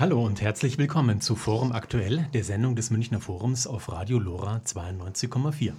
[0.00, 4.60] Hallo und herzlich willkommen zu Forum Aktuell, der Sendung des Münchner Forums auf Radio Lora
[4.64, 5.72] 92,4.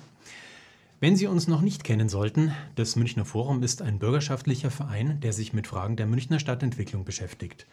[0.99, 5.31] Wenn Sie uns noch nicht kennen sollten, das Münchner Forum ist ein bürgerschaftlicher Verein, der
[5.31, 7.65] sich mit Fragen der Münchner Stadtentwicklung beschäftigt.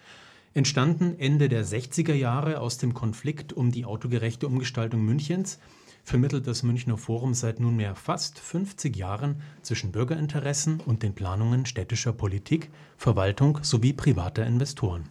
[0.55, 5.59] Entstanden Ende der 60er Jahre aus dem Konflikt um die autogerechte Umgestaltung Münchens,
[6.05, 12.13] vermittelt das Münchner Forum seit nunmehr fast 50 Jahren zwischen Bürgerinteressen und den Planungen städtischer
[12.13, 15.09] Politik, Verwaltung sowie privater Investoren.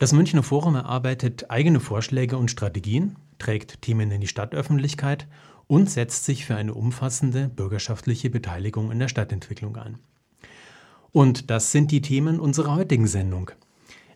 [0.00, 5.28] Das Münchner Forum erarbeitet eigene Vorschläge und Strategien, trägt Themen in die Stadtöffentlichkeit
[5.66, 9.98] und setzt sich für eine umfassende bürgerschaftliche Beteiligung in der Stadtentwicklung ein.
[11.12, 13.50] Und das sind die Themen unserer heutigen Sendung.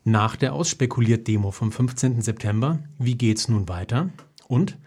[0.04, 2.22] Nach der Ausspekuliert-Demo vom 15.
[2.22, 4.08] September, wie geht's nun weiter?
[4.48, 4.78] Und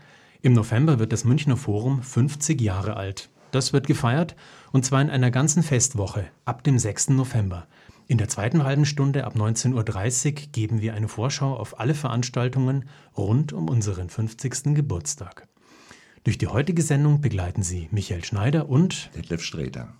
[0.41, 3.29] im November wird das Münchner Forum 50 Jahre alt.
[3.51, 4.35] Das wird gefeiert
[4.71, 7.09] und zwar in einer ganzen Festwoche ab dem 6.
[7.09, 7.67] November.
[8.09, 9.73] In der zweiten halben Stunde ab 19.30
[10.27, 12.85] Uhr geben wir eine Vorschau auf alle Veranstaltungen
[13.17, 14.73] rund um unseren 50.
[14.75, 15.47] Geburtstag.
[16.23, 19.93] Durch die heutige Sendung begleiten Sie Michael Schneider und Detlef Sträter.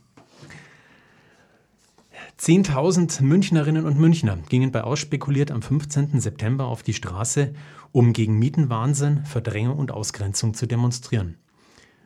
[2.40, 6.22] 10.000 Münchnerinnen und Münchner gingen bei Ausspekuliert am 15.
[6.22, 7.54] September auf die Straße,
[7.92, 11.36] um gegen Mietenwahnsinn, Verdrängung und Ausgrenzung zu demonstrieren.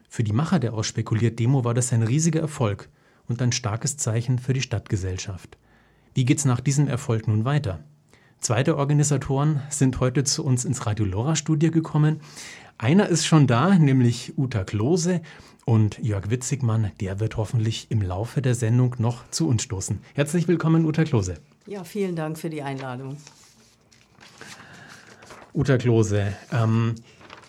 [0.09, 2.89] Für die Macher der Ausspekuliert-Demo war das ein riesiger Erfolg
[3.27, 5.57] und ein starkes Zeichen für die Stadtgesellschaft.
[6.13, 7.79] Wie geht's nach diesem Erfolg nun weiter?
[8.41, 12.19] Zwei der Organisatoren sind heute zu uns ins Radio Lora Studio gekommen.
[12.77, 15.21] Einer ist schon da, nämlich Uta Klose
[15.63, 19.99] und Jörg Witzigmann, der wird hoffentlich im Laufe der Sendung noch zu uns stoßen.
[20.13, 21.35] Herzlich willkommen, Uta Klose.
[21.65, 23.15] Ja, vielen Dank für die Einladung.
[25.53, 26.95] Uta Klose, ähm,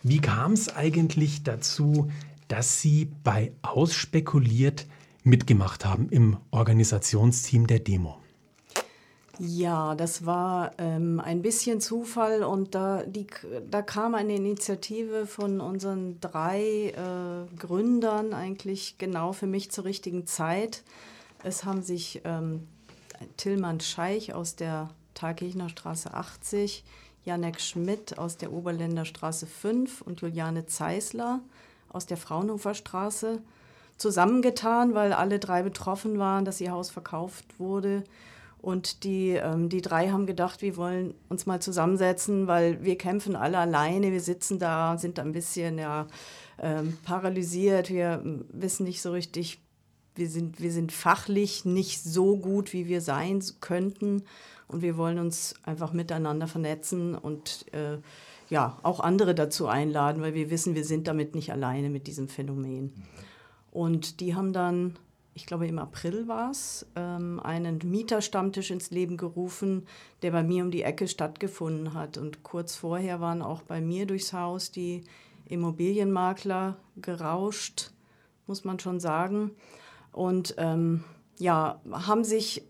[0.05, 2.13] wie kam es eigentlich dazu,
[2.47, 4.87] dass Sie bei Ausspekuliert
[5.25, 8.22] mitgemacht haben im Organisationsteam der Demo?
[9.39, 13.27] Ja, das war ähm, ein bisschen Zufall und da, die,
[13.71, 20.27] da kam eine Initiative von unseren drei äh, Gründern eigentlich genau für mich zur richtigen
[20.27, 20.83] Zeit.
[21.43, 22.69] Es haben sich ähm,
[23.39, 26.85] Tillmann Scheich aus der Thalkirchner Straße 80,
[27.25, 31.41] Janek Schmidt aus der Oberländer Straße 5 und Juliane Zeisler
[31.89, 33.41] aus der Fraunhofer Straße
[33.97, 38.05] zusammengetan, weil alle drei betroffen waren, dass ihr Haus verkauft wurde
[38.63, 43.35] und die, ähm, die drei haben gedacht, wir wollen uns mal zusammensetzen, weil wir kämpfen
[43.35, 44.13] alle alleine.
[44.13, 46.07] Wir sitzen da, sind ein bisschen ja,
[46.61, 47.91] ähm, paralysiert.
[47.91, 49.61] Wir wissen nicht so richtig,
[50.15, 54.23] wir sind, wir sind fachlich nicht so gut, wie wir sein könnten.
[54.69, 57.99] Und wir wollen uns einfach miteinander vernetzen und äh,
[58.49, 62.29] ja, auch andere dazu einladen, weil wir wissen, wir sind damit nicht alleine mit diesem
[62.29, 62.93] Phänomen.
[63.73, 64.95] Und die haben dann
[65.35, 69.87] ich glaube im April war es, ähm, einen Mieterstammtisch ins Leben gerufen,
[70.23, 72.19] der bei mir um die Ecke stattgefunden hat.
[72.19, 75.05] Und kurz vorher waren auch bei mir durchs Haus die
[75.47, 77.93] Immobilienmakler gerauscht,
[78.47, 79.53] muss man schon sagen.
[80.13, 81.05] Und ähm,
[81.39, 82.63] ja, haben sich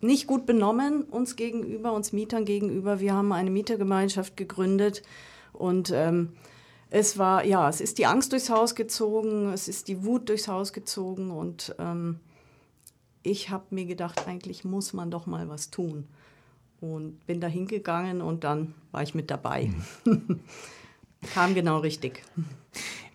[0.00, 3.00] nicht gut benommen uns gegenüber, uns Mietern gegenüber.
[3.00, 5.02] Wir haben eine Mietergemeinschaft gegründet
[5.52, 6.34] und ähm,
[6.90, 10.48] es war, ja, es ist die Angst durchs Haus gezogen, es ist die Wut durchs
[10.48, 12.20] Haus gezogen und ähm,
[13.22, 16.06] ich habe mir gedacht, eigentlich muss man doch mal was tun.
[16.80, 19.72] Und bin da hingegangen und dann war ich mit dabei.
[20.04, 20.40] Mhm.
[21.34, 22.22] Kam genau richtig.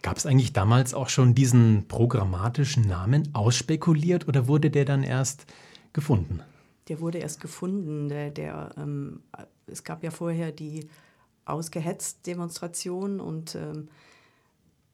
[0.02, 5.46] Gab es eigentlich damals auch schon diesen programmatischen Namen ausspekuliert oder wurde der dann erst
[5.94, 6.42] gefunden?
[6.90, 8.10] Der wurde erst gefunden.
[8.10, 9.22] Der, der ähm,
[9.68, 10.90] es gab ja vorher die
[11.46, 13.90] ausgehetzt Demonstration und ähm,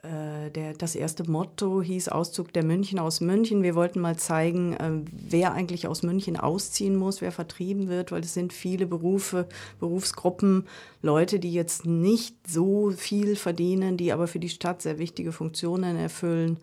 [0.02, 3.64] äh, der, das erste Motto hieß Auszug der München aus München.
[3.64, 8.22] Wir wollten mal zeigen, äh, wer eigentlich aus München ausziehen muss, wer vertrieben wird, weil
[8.22, 9.48] es sind viele Berufe,
[9.80, 10.68] Berufsgruppen,
[11.02, 15.98] Leute, die jetzt nicht so viel verdienen, die aber für die Stadt sehr wichtige Funktionen
[15.98, 16.58] erfüllen.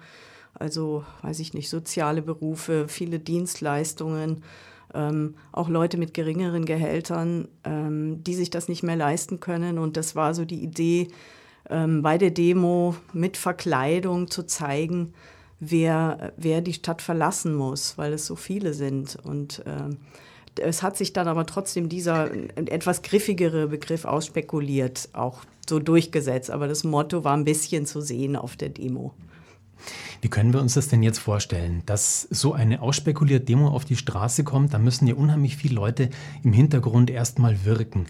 [0.55, 4.43] Also, weiß ich nicht, soziale Berufe, viele Dienstleistungen
[4.97, 9.79] ähm, auch Leute mit geringeren Gehältern, ähm, die sich das nicht mehr leisten können.
[9.79, 11.09] Und das war so die Idee,
[11.69, 15.13] ähm, bei der Demo mit Verkleidung zu zeigen,
[15.61, 19.17] wer, wer die Stadt verlassen muss, weil es so viele sind.
[19.23, 19.99] Und ähm,
[20.59, 26.51] es hat sich dann aber trotzdem dieser etwas griffigere Begriff ausspekuliert, auch so durchgesetzt.
[26.51, 29.13] Aber das Motto war ein bisschen zu sehen auf der Demo.
[30.21, 33.97] Wie können wir uns das denn jetzt vorstellen, dass so eine ausspekulierte Demo auf die
[33.97, 34.75] Straße kommt?
[34.75, 36.11] Da müssen ja unheimlich viele Leute
[36.43, 38.07] im Hintergrund erstmal wirken.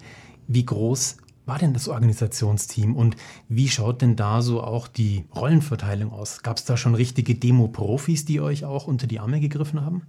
[0.46, 1.16] Wie groß
[1.46, 3.16] war denn das Organisationsteam und
[3.48, 6.42] wie schaut denn da so auch die Rollenverteilung aus?
[6.42, 10.02] Gab es da schon richtige Demo-Profis, die euch auch unter die Arme gegriffen haben?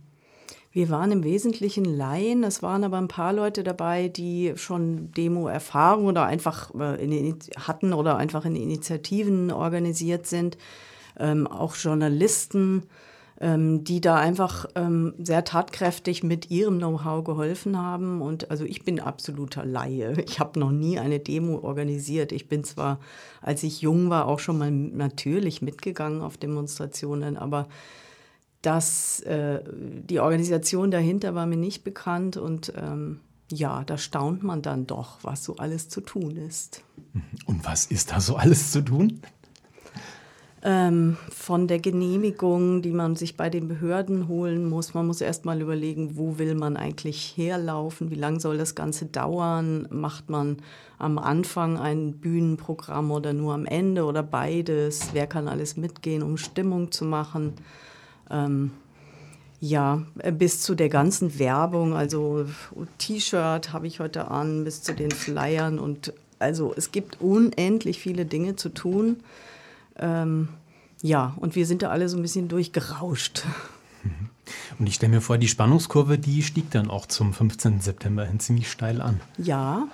[0.71, 2.43] Wir waren im Wesentlichen Laien.
[2.43, 8.17] Es waren aber ein paar Leute dabei, die schon Demo-Erfahrung oder einfach äh, hatten oder
[8.17, 10.57] einfach in Initiativen organisiert sind.
[11.19, 12.83] Ähm, auch Journalisten,
[13.39, 18.21] ähm, die da einfach ähm, sehr tatkräftig mit ihrem Know-how geholfen haben.
[18.21, 20.13] Und also ich bin absoluter Laie.
[20.27, 22.31] Ich habe noch nie eine Demo organisiert.
[22.31, 22.99] Ich bin zwar,
[23.41, 27.67] als ich jung war, auch schon mal natürlich mitgegangen auf Demonstrationen, aber
[28.61, 33.19] das, äh, die Organisation dahinter war mir nicht bekannt und ähm,
[33.51, 36.83] ja, da staunt man dann doch, was so alles zu tun ist.
[37.45, 39.21] Und was ist da so alles zu tun?
[40.63, 44.93] Ähm, von der Genehmigung, die man sich bei den Behörden holen muss.
[44.93, 49.05] Man muss erst mal überlegen, wo will man eigentlich herlaufen, wie lange soll das Ganze
[49.05, 50.57] dauern, macht man
[50.97, 56.37] am Anfang ein Bühnenprogramm oder nur am Ende oder beides, wer kann alles mitgehen, um
[56.37, 57.53] Stimmung zu machen.
[58.31, 58.71] Ähm,
[59.59, 62.45] ja, bis zu der ganzen Werbung, also
[62.99, 68.25] T-Shirt habe ich heute an, bis zu den Flyern und also es gibt unendlich viele
[68.25, 69.17] Dinge zu tun.
[69.99, 70.49] Ähm,
[71.01, 73.43] ja, und wir sind da alle so ein bisschen durchgerauscht.
[74.79, 77.81] Und ich stelle mir vor, die Spannungskurve, die stieg dann auch zum 15.
[77.81, 79.19] September hin ziemlich steil an.
[79.37, 79.87] Ja,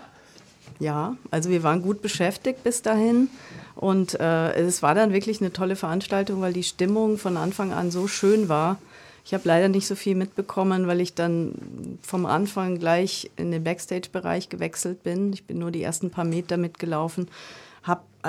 [0.80, 3.30] ja, also wir waren gut beschäftigt bis dahin.
[3.76, 7.92] Und äh, es war dann wirklich eine tolle Veranstaltung, weil die Stimmung von Anfang an
[7.92, 8.78] so schön war.
[9.26, 11.56] Ich habe leider nicht so viel mitbekommen, weil ich dann
[12.02, 15.32] vom Anfang gleich in den Backstage-Bereich gewechselt bin.
[15.32, 17.30] Ich bin nur die ersten paar Meter mitgelaufen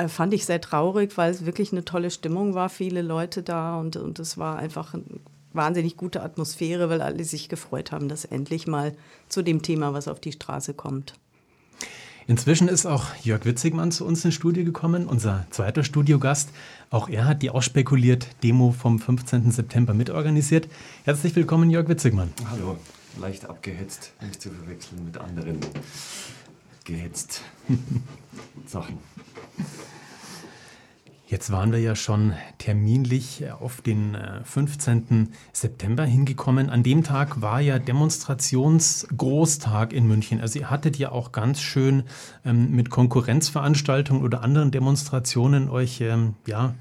[0.08, 3.96] fand ich sehr traurig, weil es wirklich eine tolle Stimmung war, viele Leute da und,
[3.96, 5.04] und es war einfach eine
[5.52, 8.94] wahnsinnig gute Atmosphäre, weil alle sich gefreut haben, dass endlich mal
[9.28, 11.14] zu dem Thema was auf die Straße kommt.
[12.26, 16.50] Inzwischen ist auch Jörg Witzigmann zu uns ins Studio gekommen, unser zweiter Studiogast.
[16.88, 19.50] Auch er hat die ausspekuliert Demo vom 15.
[19.50, 20.66] September mitorganisiert.
[21.04, 22.32] Herzlich willkommen, Jörg Witzigmann.
[22.50, 22.78] Hallo,
[23.20, 25.58] leicht abgehetzt, nicht zu verwechseln mit anderen
[26.84, 27.42] gehetzt
[28.66, 28.98] Sachen.
[31.26, 34.14] Jetzt waren wir ja schon terminlich auf den
[34.44, 34.98] 15.
[34.98, 36.70] Äh, September hingekommen.
[36.70, 40.40] An dem Tag war ja Demonstrationsgroßtag in München.
[40.40, 42.04] Also ihr hattet ja auch ganz schön
[42.44, 46.76] ähm, mit Konkurrenzveranstaltungen oder anderen Demonstrationen euch ähm, ja,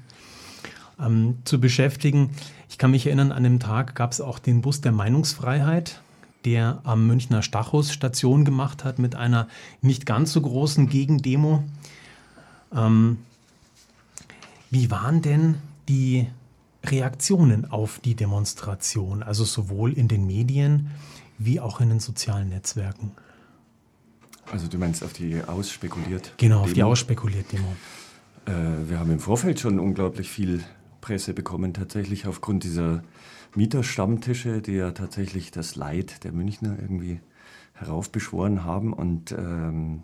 [1.00, 2.30] ähm, zu beschäftigen.
[2.68, 6.00] Ich kann mich erinnern, an dem Tag gab es auch den Bus der Meinungsfreiheit
[6.44, 9.48] der am Münchner Stachus Station gemacht hat mit einer
[9.80, 11.64] nicht ganz so großen Gegendemo.
[12.74, 13.18] Ähm,
[14.70, 15.56] wie waren denn
[15.88, 16.26] die
[16.84, 20.90] Reaktionen auf die Demonstration, also sowohl in den Medien
[21.38, 23.12] wie auch in den sozialen Netzwerken?
[24.50, 26.34] Also du meinst auf die ausspekuliert?
[26.36, 26.74] Genau, auf Demo.
[26.74, 27.74] die ausspekuliert Demo.
[28.46, 30.62] Äh, wir haben im Vorfeld schon unglaublich viel
[31.00, 33.02] Presse bekommen, tatsächlich aufgrund dieser
[33.54, 37.20] Mieterstammtische, die ja tatsächlich das Leid der Münchner irgendwie
[37.74, 38.92] heraufbeschworen haben.
[38.92, 40.02] Und ähm,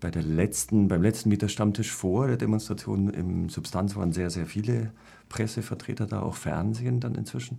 [0.00, 4.92] bei der letzten, beim letzten Mieterstammtisch vor der Demonstration im Substanz waren sehr, sehr viele
[5.28, 7.58] Pressevertreter da, auch Fernsehen dann inzwischen.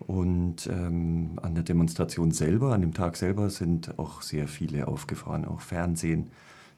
[0.00, 5.44] Und ähm, an der Demonstration selber, an dem Tag selber, sind auch sehr viele aufgefahren,
[5.44, 6.30] auch Fernsehen.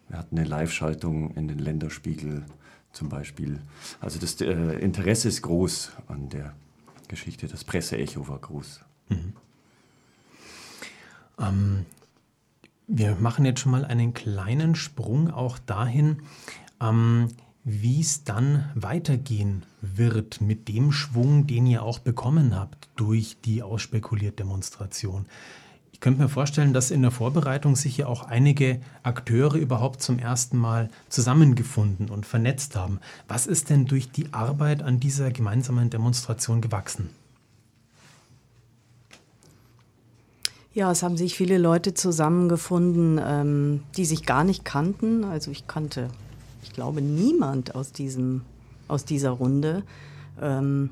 [0.08, 2.44] Wir hatten eine Live-Schaltung in den Länderspiegel
[2.92, 3.60] zum Beispiel.
[4.00, 6.54] Also das äh, Interesse ist groß an der
[7.08, 7.48] Geschichte.
[7.48, 8.80] Das Presseecho war groß.
[9.08, 9.32] Mhm.
[11.38, 11.86] Ähm,
[12.92, 16.22] wir machen jetzt schon mal einen kleinen Sprung auch dahin,
[16.82, 17.28] ähm,
[17.62, 23.62] wie es dann weitergehen wird mit dem Schwung, den ihr auch bekommen habt durch die
[23.62, 25.26] ausspekulierte Demonstration.
[25.92, 30.18] Ich könnte mir vorstellen, dass in der Vorbereitung sich ja auch einige Akteure überhaupt zum
[30.18, 32.98] ersten Mal zusammengefunden und vernetzt haben.
[33.28, 37.10] Was ist denn durch die Arbeit an dieser gemeinsamen Demonstration gewachsen?
[40.72, 45.24] Ja, es haben sich viele Leute zusammengefunden, ähm, die sich gar nicht kannten.
[45.24, 46.08] Also ich kannte,
[46.62, 48.42] ich glaube, niemand aus, diesem,
[48.86, 49.82] aus dieser Runde.
[50.40, 50.90] Ähm,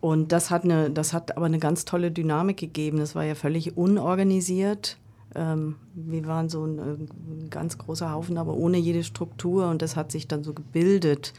[0.00, 2.98] und das hat, eine, das hat aber eine ganz tolle Dynamik gegeben.
[2.98, 4.98] Das war ja völlig unorganisiert.
[5.36, 9.94] Ähm, wir waren so ein, ein, ganz großer Haufen, aber ohne jede Struktur und das
[9.94, 11.34] hat sich dann so gebildet.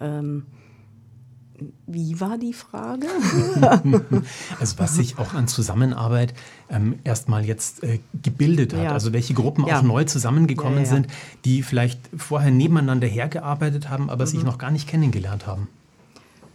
[0.00, 0.46] Ähm,
[1.86, 3.06] wie war die Frage?
[4.60, 6.34] also was sich auch an Zusammenarbeit
[6.68, 8.84] ähm, erstmal jetzt äh, gebildet hat.
[8.84, 8.92] Ja.
[8.92, 9.78] Also welche Gruppen ja.
[9.78, 11.06] auch neu zusammengekommen ja, sind,
[11.44, 14.28] die vielleicht vorher nebeneinander hergearbeitet haben, aber mhm.
[14.28, 15.68] sich noch gar nicht kennengelernt haben.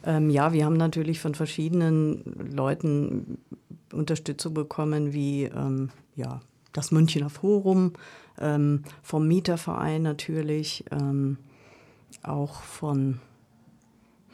[0.03, 3.37] Ähm, ja, wir haben natürlich von verschiedenen Leuten
[3.91, 6.41] Unterstützung bekommen, wie ähm, ja,
[6.73, 7.93] das Münchner Forum,
[8.39, 11.37] ähm, vom Mieterverein natürlich, ähm,
[12.23, 13.19] auch von,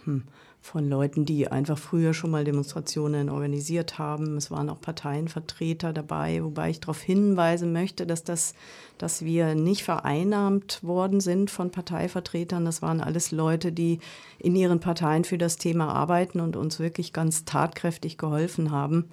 [0.03, 0.23] hm,
[0.63, 4.37] von Leuten, die einfach früher schon mal Demonstrationen organisiert haben.
[4.37, 8.55] Es waren auch Parteienvertreter dabei, wobei ich darauf hinweisen möchte, dass das,
[8.97, 12.63] dass wir nicht vereinnahmt worden sind von Parteivertretern.
[12.63, 13.99] Das waren alles Leute, die
[14.39, 19.09] in ihren Parteien für das Thema arbeiten und uns wirklich ganz tatkräftig geholfen haben.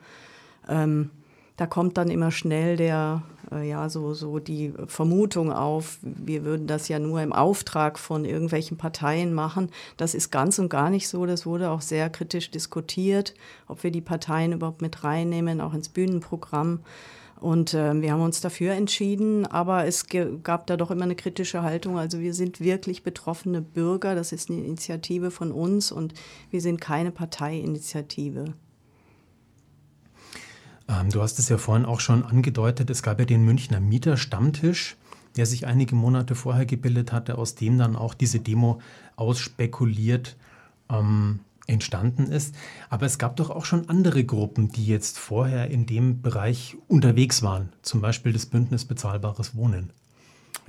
[0.68, 1.10] Ähm,
[1.56, 3.22] da kommt dann immer schnell der,
[3.58, 8.76] ja, so, so die Vermutung auf, wir würden das ja nur im Auftrag von irgendwelchen
[8.76, 9.70] Parteien machen.
[9.96, 11.26] Das ist ganz und gar nicht so.
[11.26, 13.34] Das wurde auch sehr kritisch diskutiert,
[13.66, 16.80] ob wir die Parteien überhaupt mit reinnehmen, auch ins Bühnenprogramm.
[17.40, 20.06] Und äh, wir haben uns dafür entschieden, aber es
[20.42, 21.98] gab da doch immer eine kritische Haltung.
[21.98, 26.12] Also wir sind wirklich betroffene Bürger, das ist eine Initiative von uns und
[26.50, 28.54] wir sind keine Parteiinitiative.
[30.90, 34.96] Ähm, du hast es ja vorhin auch schon angedeutet, es gab ja den Münchner Mieterstammtisch,
[35.36, 38.80] der sich einige Monate vorher gebildet hatte, aus dem dann auch diese Demo
[39.16, 40.36] ausspekuliert
[40.90, 42.54] ähm, entstanden ist.
[42.88, 47.42] Aber es gab doch auch schon andere Gruppen, die jetzt vorher in dem Bereich unterwegs
[47.42, 49.92] waren, zum Beispiel das Bündnis Bezahlbares Wohnen.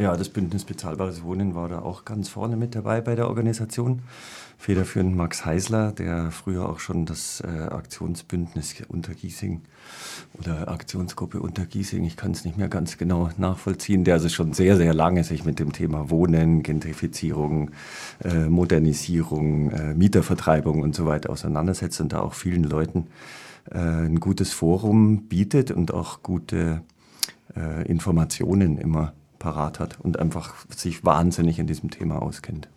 [0.01, 4.01] Ja, das Bündnis Bezahlbares Wohnen war da auch ganz vorne mit dabei bei der Organisation.
[4.57, 9.61] Federführend Max Heisler, der früher auch schon das äh, Aktionsbündnis Untergiesing
[10.39, 14.75] oder Aktionsgruppe Untergiesing, ich kann es nicht mehr ganz genau nachvollziehen, der also schon sehr,
[14.75, 17.69] sehr lange sich mit dem Thema Wohnen, Gentrifizierung,
[18.23, 23.05] äh, Modernisierung, äh, Mietervertreibung und so weiter auseinandersetzt und da auch vielen Leuten
[23.69, 26.81] äh, ein gutes Forum bietet und auch gute
[27.55, 32.69] äh, Informationen immer parat hat und einfach sich wahnsinnig in diesem Thema auskennt.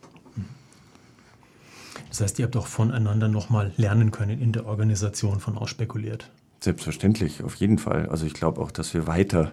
[2.08, 6.30] Das heißt, ihr habt auch voneinander nochmal lernen können in der Organisation von Ausspekuliert.
[6.60, 8.08] Selbstverständlich, auf jeden Fall.
[8.08, 9.52] Also ich glaube auch, dass wir weiter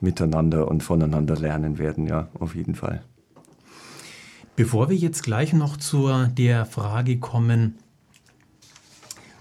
[0.00, 3.02] miteinander und voneinander lernen werden, ja, auf jeden Fall.
[4.56, 7.78] Bevor wir jetzt gleich noch zu der Frage kommen,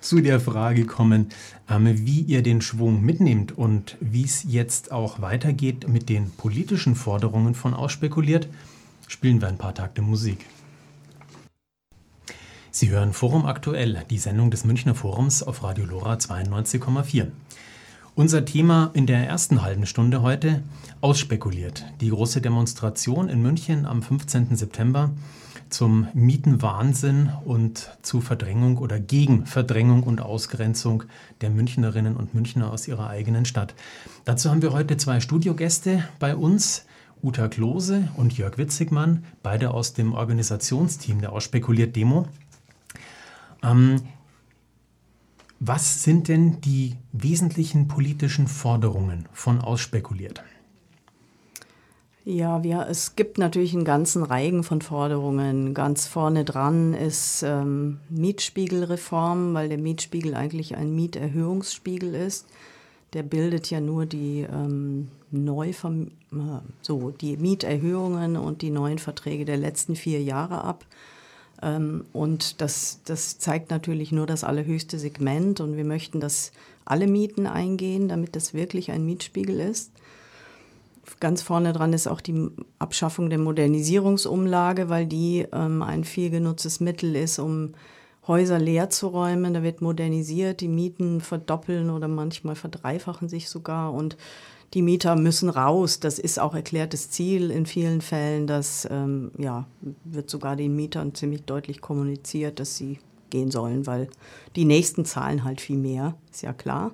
[0.02, 1.30] zu der Frage kommen,
[1.70, 6.96] ähm, wie ihr den Schwung mitnehmt und wie es jetzt auch weitergeht mit den politischen
[6.96, 8.50] Forderungen von Ausspekuliert,
[9.08, 10.46] spielen wir ein paar Takte Musik.
[12.72, 17.28] Sie hören Forum aktuell, die Sendung des Münchner Forums auf Radio Lora 92,4.
[18.16, 20.64] Unser Thema in der ersten halben Stunde heute
[21.00, 21.86] ausspekuliert.
[22.02, 24.56] Die große Demonstration in München am 15.
[24.56, 25.12] September
[25.72, 31.04] zum Mietenwahnsinn und zu Verdrängung oder gegen Verdrängung und Ausgrenzung
[31.42, 33.74] der Münchnerinnen und Münchner aus ihrer eigenen Stadt.
[34.26, 36.86] Dazu haben wir heute zwei Studiogäste bei uns.
[37.24, 42.28] Uta Klose und Jörg Witzigmann, beide aus dem Organisationsteam der Ausspekuliert Demo.
[43.64, 44.02] Ähm,
[45.60, 50.44] was sind denn die wesentlichen politischen Forderungen von Ausspekuliert?
[52.24, 55.74] Ja, wir, es gibt natürlich einen ganzen Reigen von Forderungen.
[55.74, 62.46] Ganz vorne dran ist ähm, Mietspiegelreform, weil der Mietspiegel eigentlich ein Mieterhöhungsspiegel ist.
[63.14, 69.44] Der bildet ja nur die ähm, Neuverm äh, so die Mieterhöhungen und die neuen Verträge
[69.44, 70.86] der letzten vier Jahre ab.
[71.64, 75.60] Ähm, und das, das zeigt natürlich nur das allerhöchste Segment.
[75.60, 76.52] Und wir möchten, dass
[76.86, 79.92] alle Mieten eingehen, damit das wirklich ein Mietspiegel ist.
[81.20, 82.50] Ganz vorne dran ist auch die
[82.80, 87.74] Abschaffung der Modernisierungsumlage, weil die ähm, ein viel genutztes Mittel ist, um
[88.28, 89.54] Häuser leer zu räumen.
[89.54, 94.18] Da wird modernisiert, die Mieten verdoppeln oder manchmal verdreifachen sich sogar und
[94.74, 96.00] die Mieter müssen raus.
[96.00, 98.48] Das ist auch erklärtes Ziel in vielen Fällen.
[98.48, 99.68] Das ähm, ja,
[100.06, 103.00] wird sogar den Mietern ziemlich deutlich kommuniziert, dass sie
[103.30, 104.10] gehen sollen, weil
[104.56, 106.92] die nächsten zahlen halt viel mehr, ist ja klar.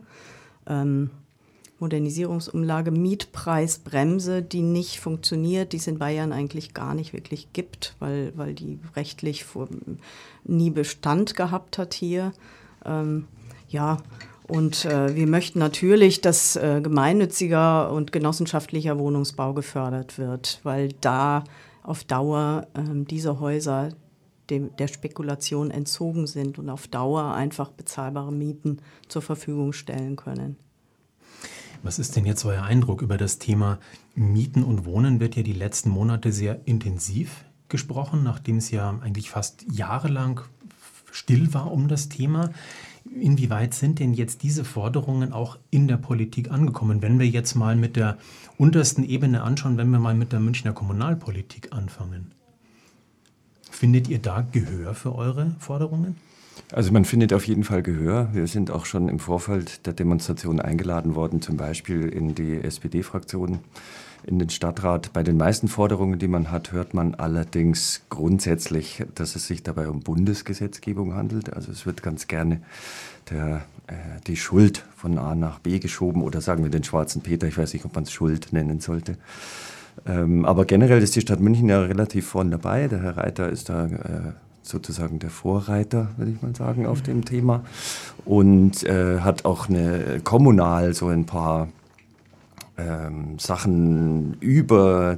[0.68, 1.12] Ähm,
[1.80, 8.34] Modernisierungsumlage, Mietpreisbremse, die nicht funktioniert, die es in Bayern eigentlich gar nicht wirklich gibt, weil,
[8.36, 9.68] weil die rechtlich vor,
[10.44, 12.34] nie Bestand gehabt hat hier.
[12.86, 13.28] Ähm,
[13.70, 13.98] ja,
[14.48, 21.44] und äh, wir möchten natürlich, dass äh, gemeinnütziger und genossenschaftlicher Wohnungsbau gefördert wird, weil da
[21.84, 23.90] auf Dauer äh, diese Häuser
[24.50, 28.78] dem, der Spekulation entzogen sind und auf Dauer einfach bezahlbare Mieten
[29.10, 30.58] zur Verfügung stellen können.
[31.84, 33.80] Was ist denn jetzt euer Eindruck über das Thema
[34.16, 35.20] Mieten und Wohnen?
[35.20, 40.42] Wird ja die letzten Monate sehr intensiv gesprochen, nachdem es ja eigentlich fast jahrelang
[41.12, 42.52] still war um das Thema.
[43.20, 47.02] Inwieweit sind denn jetzt diese Forderungen auch in der Politik angekommen?
[47.02, 48.18] Wenn wir jetzt mal mit der
[48.58, 52.32] untersten Ebene anschauen, wenn wir mal mit der Münchner Kommunalpolitik anfangen.
[53.72, 56.16] Findet ihr da Gehör für eure Forderungen?
[56.72, 58.30] Also man findet auf jeden Fall Gehör.
[58.34, 63.60] Wir sind auch schon im Vorfeld der Demonstration eingeladen worden, zum Beispiel in die SPD-Fraktion,
[64.26, 65.14] in den Stadtrat.
[65.14, 69.88] Bei den meisten Forderungen, die man hat, hört man allerdings grundsätzlich, dass es sich dabei
[69.88, 71.54] um Bundesgesetzgebung handelt.
[71.54, 72.62] Also es wird ganz gerne
[73.30, 73.94] der, äh,
[74.28, 77.74] die Schuld von A nach B geschoben oder sagen wir den schwarzen Peter, ich weiß
[77.74, 79.18] nicht, ob man es Schuld nennen sollte.
[80.06, 82.88] Ähm, aber generell ist die Stadt München ja relativ vorn dabei.
[82.88, 84.34] Der Herr Reiter ist da äh,
[84.68, 87.64] sozusagen der Vorreiter, würde ich mal sagen, auf dem Thema.
[88.26, 91.70] Und äh, hat auch eine kommunal so ein paar
[92.78, 95.18] ähm, Sachen über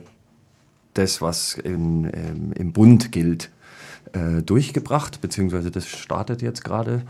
[0.94, 3.51] das, was in, ähm, im Bund gilt,
[4.13, 7.03] äh, durchgebracht, beziehungsweise das startet jetzt gerade.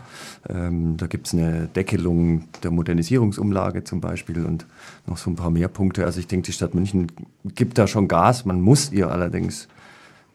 [0.48, 4.66] Ähm, da gibt es eine Deckelung der Modernisierungsumlage zum Beispiel und
[5.06, 6.04] noch so ein paar mehr Punkte.
[6.04, 7.10] Also ich denke, die Stadt München
[7.54, 8.44] gibt da schon Gas.
[8.44, 9.68] Man muss ihr allerdings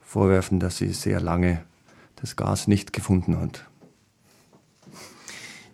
[0.01, 1.61] vorwerfen, dass sie sehr lange
[2.25, 3.67] das Gas nicht gefunden hat.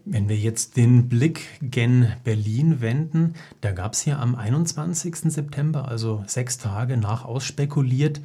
[0.03, 5.15] Wenn wir jetzt den Blick gen Berlin wenden, da gab es hier am 21.
[5.31, 8.19] September, also sechs Tage nach ausspekuliert,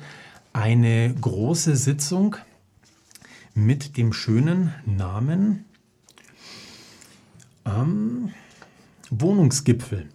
[0.52, 2.34] eine große Sitzung
[3.54, 5.64] mit dem schönen Namen
[7.64, 8.30] ähm,
[9.10, 10.08] Wohnungsgipfel.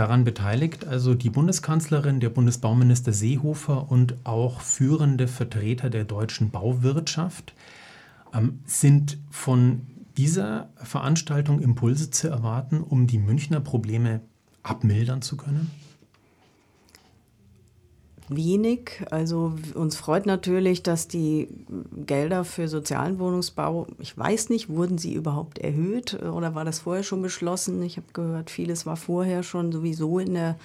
[0.00, 7.52] Daran beteiligt also die Bundeskanzlerin, der Bundesbauminister Seehofer und auch führende Vertreter der deutschen Bauwirtschaft.
[8.32, 9.82] Ähm, sind von
[10.16, 14.22] dieser Veranstaltung Impulse zu erwarten, um die Münchner Probleme
[14.62, 15.70] abmildern zu können?
[18.30, 19.02] Wenig.
[19.10, 21.48] Also uns freut natürlich, dass die
[22.06, 27.02] Gelder für sozialen Wohnungsbau, ich weiß nicht, wurden sie überhaupt erhöht oder war das vorher
[27.02, 27.82] schon beschlossen?
[27.82, 30.56] Ich habe gehört, vieles war vorher schon sowieso in der,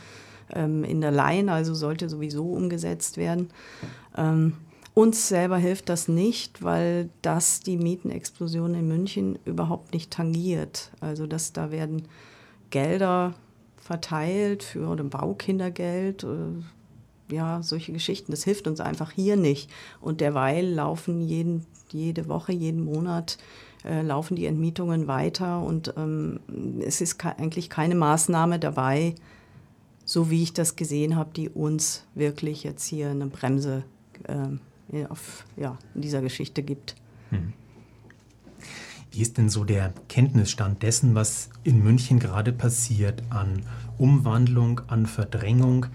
[0.53, 3.49] ähm, in der Line, also sollte sowieso umgesetzt werden.
[4.15, 4.53] Ähm,
[4.93, 10.91] uns selber hilft das nicht, weil das die Mietenexplosion in München überhaupt nicht tangiert.
[11.01, 12.03] Also dass da werden
[12.69, 13.33] Gelder
[13.77, 16.27] verteilt für oder Baukindergeld, äh,
[17.29, 18.31] ja, solche Geschichten.
[18.31, 19.69] Das hilft uns einfach hier nicht.
[20.01, 23.37] Und derweil laufen jeden, jede Woche, jeden Monat
[23.85, 26.39] äh, laufen die Entmietungen weiter und ähm,
[26.83, 29.13] es ist eigentlich keine Maßnahme dabei,
[30.05, 33.83] so wie ich das gesehen habe, die uns wirklich jetzt hier eine Bremse
[34.23, 36.95] äh, auf, ja, in dieser Geschichte gibt.
[37.29, 37.53] Hm.
[39.11, 43.63] Wie ist denn so der Kenntnisstand dessen, was in München gerade passiert an
[43.97, 45.85] Umwandlung, an Verdrängung?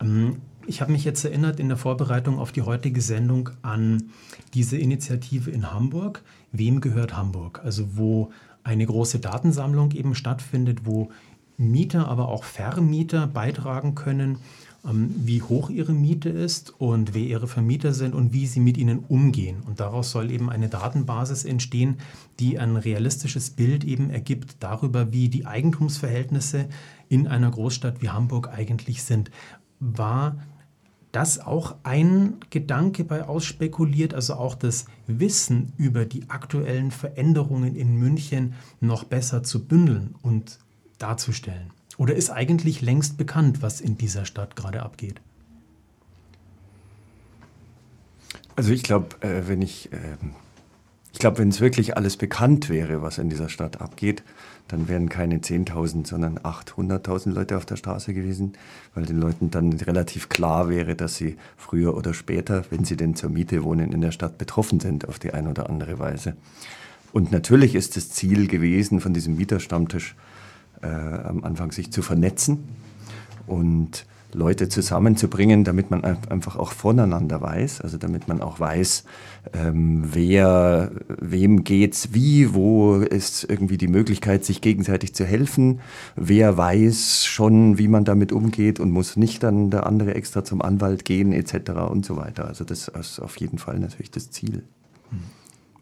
[0.00, 4.10] Ähm, ich habe mich jetzt erinnert in der Vorbereitung auf die heutige Sendung an
[4.54, 6.22] diese Initiative in Hamburg.
[6.52, 7.60] Wem gehört Hamburg?
[7.64, 8.30] Also wo
[8.64, 11.10] eine große Datensammlung eben stattfindet, wo
[11.56, 14.38] Mieter, aber auch Vermieter beitragen können,
[14.84, 18.76] ähm, wie hoch ihre Miete ist und wer ihre Vermieter sind und wie sie mit
[18.76, 19.62] ihnen umgehen.
[19.66, 21.98] Und daraus soll eben eine Datenbasis entstehen,
[22.40, 26.66] die ein realistisches Bild eben ergibt darüber, wie die Eigentumsverhältnisse
[27.08, 29.30] in einer Großstadt wie Hamburg eigentlich sind.
[29.80, 30.36] War
[31.12, 37.96] das auch ein Gedanke bei Ausspekuliert, also auch das Wissen über die aktuellen Veränderungen in
[37.96, 40.58] München noch besser zu bündeln und
[40.98, 41.70] darzustellen?
[41.96, 45.20] Oder ist eigentlich längst bekannt, was in dieser Stadt gerade abgeht?
[48.54, 50.16] Also ich glaube, äh, wenn ich, äh,
[51.12, 54.22] ich glaube, wenn es wirklich alles bekannt wäre, was in dieser Stadt abgeht,
[54.68, 58.54] dann wären keine 10.000, sondern 800.000 Leute auf der Straße gewesen,
[58.94, 63.14] weil den Leuten dann relativ klar wäre, dass sie früher oder später, wenn sie denn
[63.14, 66.36] zur Miete wohnen, in der Stadt betroffen sind auf die eine oder andere Weise.
[67.12, 70.16] Und natürlich ist das Ziel gewesen, von diesem Mieterstammtisch
[70.82, 72.68] äh, am Anfang sich zu vernetzen
[73.46, 79.04] und Leute zusammenzubringen, damit man einfach auch voneinander weiß, also damit man auch weiß,
[79.54, 85.80] ähm, wer, wem geht's wie, wo ist irgendwie die Möglichkeit, sich gegenseitig zu helfen,
[86.16, 90.60] wer weiß schon, wie man damit umgeht und muss nicht dann der andere extra zum
[90.60, 91.70] Anwalt gehen etc.
[91.90, 92.46] und so weiter.
[92.46, 94.64] Also das ist auf jeden Fall natürlich das Ziel.
[95.10, 95.18] Mhm.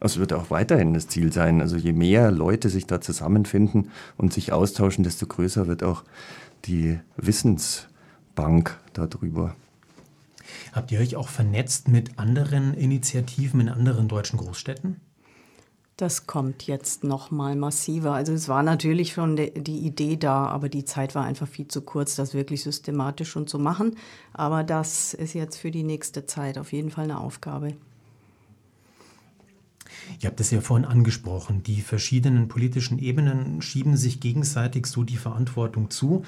[0.01, 1.63] Es wird auch weiterhin das Ziel sein.
[1.63, 6.05] Also je mehr Leute sich da zusammenfinden und sich austauschen, desto größer wird auch
[6.67, 7.89] die Wissens-
[8.35, 9.55] Bank darüber.
[10.73, 15.01] Habt ihr euch auch vernetzt mit anderen Initiativen in anderen deutschen Großstädten?
[15.97, 18.15] Das kommt jetzt noch mal massiver.
[18.15, 21.83] Also es war natürlich schon die Idee da, aber die Zeit war einfach viel zu
[21.83, 23.97] kurz, das wirklich systematisch schon zu machen.
[24.33, 27.75] Aber das ist jetzt für die nächste Zeit auf jeden Fall eine Aufgabe.
[30.21, 35.17] Ihr habt es ja vorhin angesprochen, die verschiedenen politischen Ebenen schieben sich gegenseitig so die
[35.17, 36.25] Verantwortung zu.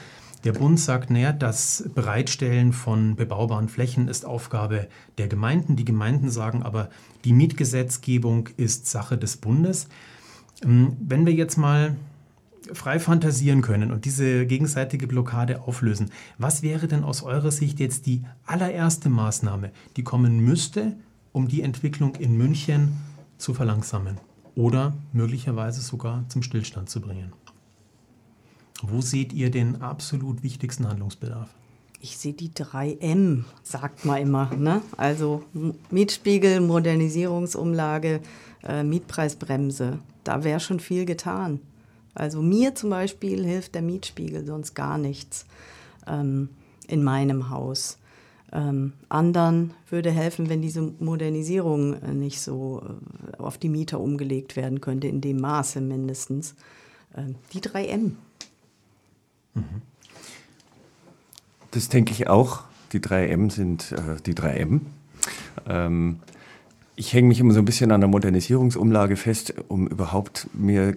[0.47, 4.87] Der Bund sagt, naja, das Bereitstellen von bebaubaren Flächen ist Aufgabe
[5.19, 5.75] der Gemeinden.
[5.75, 6.89] Die Gemeinden sagen aber,
[7.25, 9.89] die Mietgesetzgebung ist Sache des Bundes.
[10.63, 11.97] Ähm, wenn wir jetzt mal
[12.73, 18.07] frei fantasieren können und diese gegenseitige Blockade auflösen, was wäre denn aus eurer Sicht jetzt
[18.07, 20.93] die allererste Maßnahme, die kommen müsste,
[21.33, 22.93] um die Entwicklung in München
[23.37, 24.21] zu verlangsamen
[24.55, 27.33] oder möglicherweise sogar zum Stillstand zu bringen?
[28.83, 31.49] Wo seht ihr den absolut wichtigsten Handlungsbedarf?
[32.01, 34.55] Ich sehe die 3M, sagt man immer.
[34.55, 34.83] Ne?
[34.97, 35.45] Also
[35.91, 38.21] Mietspiegel, Modernisierungsumlage,
[38.63, 39.99] äh, Mietpreisbremse.
[40.23, 41.61] Da wäre schon viel getan.
[42.15, 45.47] Also mir zum Beispiel hilft der Mietspiegel sonst gar nichts
[46.07, 46.51] ähm,
[46.87, 47.99] in meinem Haus.
[48.53, 54.57] Ähm, anderen würde helfen, wenn diese Modernisierung äh, nicht so äh, auf die Mieter umgelegt
[54.57, 56.55] werden könnte, in dem Maße mindestens.
[57.17, 58.13] Ähm, die 3M.
[61.71, 62.65] Das denke ich auch.
[62.93, 64.81] Die 3M sind äh, die 3M.
[65.69, 66.21] Ähm,
[66.95, 70.97] ich hänge mich immer so ein bisschen an der Modernisierungsumlage fest, um überhaupt mir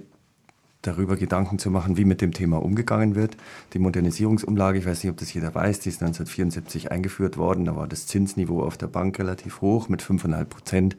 [0.81, 3.35] darüber Gedanken zu machen, wie mit dem Thema umgegangen wird.
[3.73, 7.65] Die Modernisierungsumlage, ich weiß nicht, ob das jeder weiß, die ist 1974 eingeführt worden.
[7.65, 10.97] Da war das Zinsniveau auf der Bank relativ hoch mit 5,5 Prozent.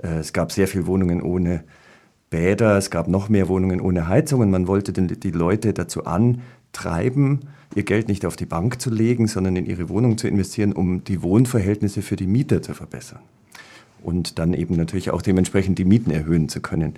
[0.00, 1.64] Äh, es gab sehr viele Wohnungen ohne
[2.30, 6.42] Bäder, es gab noch mehr Wohnungen ohne Heizung und man wollte die Leute dazu an,
[6.76, 7.40] treiben,
[7.74, 11.02] ihr Geld nicht auf die Bank zu legen, sondern in ihre Wohnung zu investieren, um
[11.04, 13.20] die Wohnverhältnisse für die Mieter zu verbessern.
[14.02, 16.94] Und dann eben natürlich auch dementsprechend die Mieten erhöhen zu können.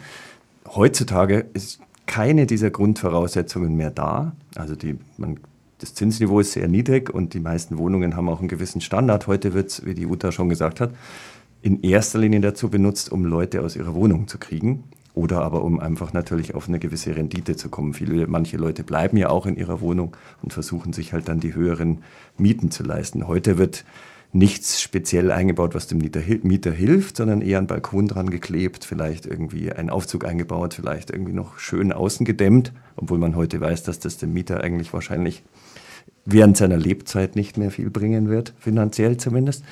[0.66, 4.32] Heutzutage ist keine dieser Grundvoraussetzungen mehr da.
[4.56, 5.38] Also die, man,
[5.78, 9.26] das Zinsniveau ist sehr niedrig und die meisten Wohnungen haben auch einen gewissen Standard.
[9.28, 10.90] Heute wird es, wie die Uta schon gesagt hat,
[11.62, 14.84] in erster Linie dazu benutzt, um Leute aus ihrer Wohnung zu kriegen
[15.18, 17.92] oder aber um einfach natürlich auf eine gewisse Rendite zu kommen.
[17.92, 21.54] Viele, manche Leute bleiben ja auch in ihrer Wohnung und versuchen sich halt dann die
[21.54, 21.98] höheren
[22.36, 23.26] Mieten zu leisten.
[23.26, 23.84] Heute wird
[24.32, 29.72] nichts speziell eingebaut, was dem Mieter, hilft, sondern eher ein Balkon dran geklebt, vielleicht irgendwie
[29.72, 34.18] ein Aufzug eingebaut, vielleicht irgendwie noch schön außen gedämmt, obwohl man heute weiß, dass das
[34.18, 35.42] dem Mieter eigentlich wahrscheinlich
[36.24, 39.64] während seiner Lebzeit nicht mehr viel bringen wird, finanziell zumindest.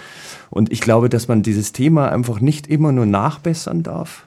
[0.50, 4.26] Und ich glaube, dass man dieses Thema einfach nicht immer nur nachbessern darf,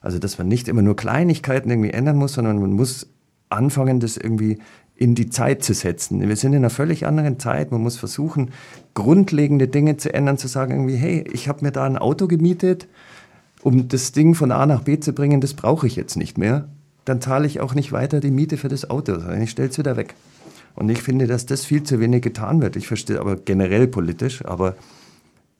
[0.00, 3.08] also, dass man nicht immer nur Kleinigkeiten irgendwie ändern muss, sondern man muss
[3.48, 4.58] anfangen, das irgendwie
[4.94, 6.26] in die Zeit zu setzen.
[6.26, 7.70] Wir sind in einer völlig anderen Zeit.
[7.70, 8.50] Man muss versuchen,
[8.94, 12.88] grundlegende Dinge zu ändern, zu sagen irgendwie, hey, ich habe mir da ein Auto gemietet,
[13.62, 16.68] um das Ding von A nach B zu bringen, das brauche ich jetzt nicht mehr.
[17.04, 19.78] Dann zahle ich auch nicht weiter die Miete für das Auto, sondern ich stelle es
[19.78, 20.14] wieder weg.
[20.74, 22.76] Und ich finde, dass das viel zu wenig getan wird.
[22.76, 24.76] Ich verstehe aber generell politisch, aber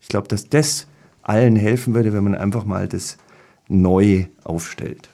[0.00, 0.86] ich glaube, dass das
[1.22, 3.18] allen helfen würde, wenn man einfach mal das
[3.68, 5.08] neu aufstellt.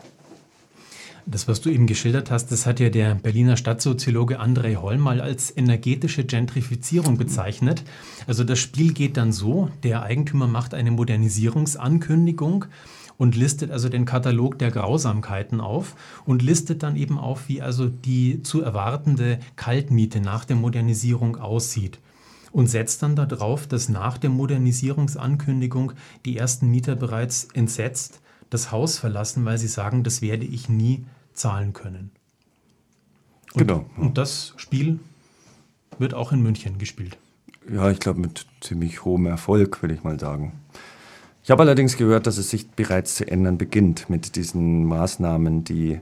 [1.26, 5.22] Das, was du eben geschildert hast, das hat ja der Berliner Stadtsoziologe André Holl mal
[5.22, 7.82] als energetische Gentrifizierung bezeichnet.
[8.26, 12.66] Also das Spiel geht dann so, der Eigentümer macht eine Modernisierungsankündigung
[13.16, 17.88] und listet also den Katalog der Grausamkeiten auf und listet dann eben auf, wie also
[17.88, 22.00] die zu erwartende Kaltmiete nach der Modernisierung aussieht
[22.52, 25.92] und setzt dann darauf, dass nach der Modernisierungsankündigung
[26.26, 28.20] die ersten Mieter bereits entsetzt
[28.54, 32.10] das Haus verlassen, weil sie sagen, das werde ich nie zahlen können.
[33.52, 33.86] Und, genau.
[33.96, 35.00] und das Spiel
[35.98, 37.18] wird auch in München gespielt.
[37.70, 40.52] Ja, ich glaube mit ziemlich hohem Erfolg, würde ich mal sagen.
[41.42, 46.00] Ich habe allerdings gehört, dass es sich bereits zu ändern beginnt mit diesen Maßnahmen, die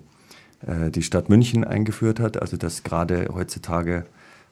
[0.66, 2.40] äh, die Stadt München eingeführt hat.
[2.40, 4.06] Also dass gerade heutzutage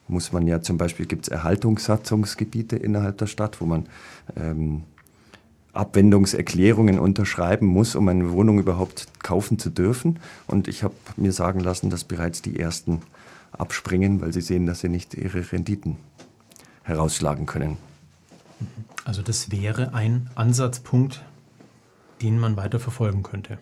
[0.08, 3.86] muss man ja zum Beispiel, gibt es Erhaltungssatzungsgebiete innerhalb der Stadt, wo man
[4.36, 4.82] ähm,
[5.72, 10.18] Abwendungserklärungen unterschreiben muss, um eine Wohnung überhaupt kaufen zu dürfen.
[10.46, 13.02] Und ich habe mir sagen lassen, dass bereits die ersten
[13.52, 15.96] abspringen, weil sie sehen, dass sie nicht ihre Renditen
[16.82, 17.76] herausschlagen können.
[19.04, 21.24] Also das wäre ein Ansatzpunkt,
[22.22, 23.58] den man weiter verfolgen könnte.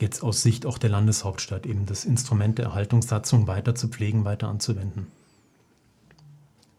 [0.00, 4.48] Jetzt aus Sicht auch der Landeshauptstadt, eben das Instrument der Erhaltungssatzung weiter zu pflegen, weiter
[4.48, 5.06] anzuwenden.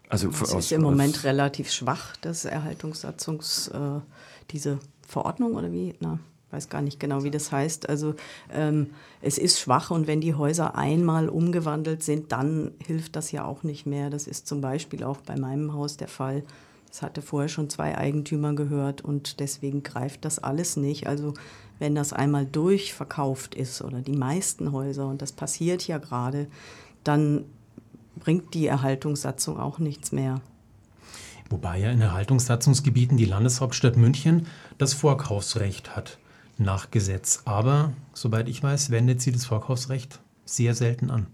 [0.09, 3.99] Also das aus, ist im Moment relativ schwach, das Erhaltungssatzungs, äh,
[4.51, 5.95] diese Verordnung oder wie?
[5.99, 6.19] Na,
[6.51, 7.89] weiß gar nicht genau, wie das heißt.
[7.89, 8.15] Also
[8.53, 8.91] ähm,
[9.21, 13.63] es ist schwach und wenn die Häuser einmal umgewandelt sind, dann hilft das ja auch
[13.63, 14.09] nicht mehr.
[14.09, 16.43] Das ist zum Beispiel auch bei meinem Haus der Fall.
[16.91, 21.07] Es hatte vorher schon zwei Eigentümer gehört und deswegen greift das alles nicht.
[21.07, 21.33] Also
[21.77, 26.47] wenn das einmal durchverkauft ist oder die meisten Häuser und das passiert ja gerade,
[27.03, 27.45] dann
[28.19, 30.41] bringt die Erhaltungssatzung auch nichts mehr.
[31.49, 34.47] Wobei ja in Erhaltungssatzungsgebieten die Landeshauptstadt München
[34.77, 36.17] das Vorkaufsrecht hat
[36.57, 37.41] nach Gesetz.
[37.45, 41.27] Aber, soweit ich weiß, wendet sie das Vorkaufsrecht sehr selten an.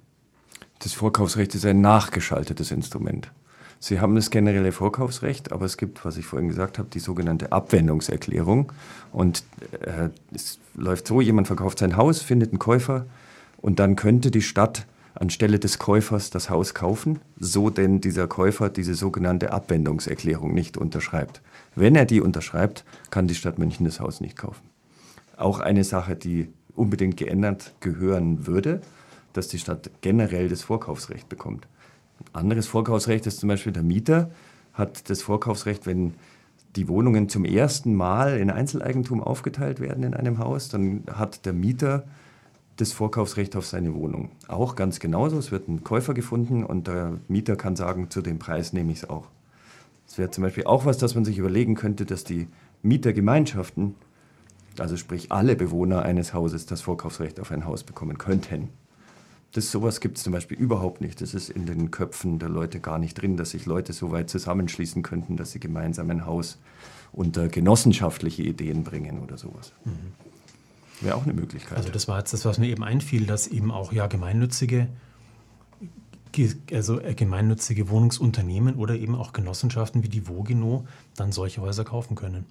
[0.79, 3.31] Das Vorkaufsrecht ist ein nachgeschaltetes Instrument.
[3.79, 7.51] Sie haben das generelle Vorkaufsrecht, aber es gibt, was ich vorhin gesagt habe, die sogenannte
[7.51, 8.71] Abwendungserklärung.
[9.11, 9.43] Und
[9.81, 13.05] äh, es läuft so, jemand verkauft sein Haus, findet einen Käufer
[13.57, 18.69] und dann könnte die Stadt anstelle des Käufers das Haus kaufen, so denn dieser Käufer
[18.69, 21.41] diese sogenannte Abwendungserklärung nicht unterschreibt.
[21.75, 24.69] Wenn er die unterschreibt, kann die Stadt München das Haus nicht kaufen.
[25.37, 28.81] Auch eine Sache, die unbedingt geändert gehören würde,
[29.33, 31.67] dass die Stadt generell das Vorkaufsrecht bekommt.
[32.33, 34.31] Ein anderes Vorkaufsrecht ist zum Beispiel der Mieter
[34.73, 36.13] hat das Vorkaufsrecht, wenn
[36.75, 41.53] die Wohnungen zum ersten Mal in Einzeleigentum aufgeteilt werden in einem Haus, dann hat der
[41.53, 42.05] Mieter
[42.77, 44.31] das Vorkaufsrecht auf seine Wohnung.
[44.47, 45.37] Auch ganz genauso.
[45.37, 48.99] Es wird ein Käufer gefunden und der Mieter kann sagen, zu dem Preis nehme ich
[49.03, 49.27] es auch.
[50.07, 52.47] Es wäre zum Beispiel auch was, dass man sich überlegen könnte, dass die
[52.81, 53.95] Mietergemeinschaften,
[54.77, 58.69] also sprich alle Bewohner eines Hauses, das Vorkaufsrecht auf ein Haus bekommen könnten.
[59.53, 61.21] Das sowas gibt es zum Beispiel überhaupt nicht.
[61.21, 64.29] Das ist in den Köpfen der Leute gar nicht drin, dass sich Leute so weit
[64.29, 66.57] zusammenschließen könnten, dass sie gemeinsam ein Haus
[67.11, 69.73] unter genossenschaftliche Ideen bringen oder sowas.
[69.83, 70.30] Mhm.
[71.01, 71.77] Wäre auch eine Möglichkeit.
[71.77, 74.87] Also das war jetzt das, was mir eben einfiel, dass eben auch ja gemeinnützige,
[76.71, 80.85] also äh, gemeinnützige Wohnungsunternehmen oder eben auch Genossenschaften wie die Vogino
[81.15, 82.45] dann solche Häuser kaufen können.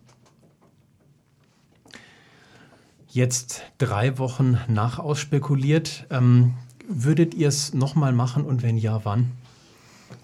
[3.09, 6.07] Jetzt drei Wochen nach ausspekuliert.
[6.11, 6.55] Ähm,
[6.87, 9.33] würdet ihr es nochmal machen und wenn ja, wann?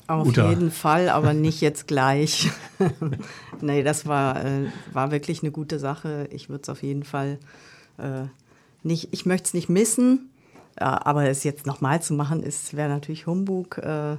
[0.08, 0.48] Auf Uta.
[0.48, 2.50] jeden Fall, aber nicht jetzt gleich.
[3.60, 6.28] nee, das war, äh, war wirklich eine gute Sache.
[6.32, 7.38] Ich würde es auf jeden Fall
[7.98, 8.26] äh,
[8.82, 10.30] nicht, ich möchte es nicht missen,
[10.76, 13.78] äh, aber es jetzt nochmal zu machen, wäre natürlich Humbug.
[13.78, 14.16] Äh,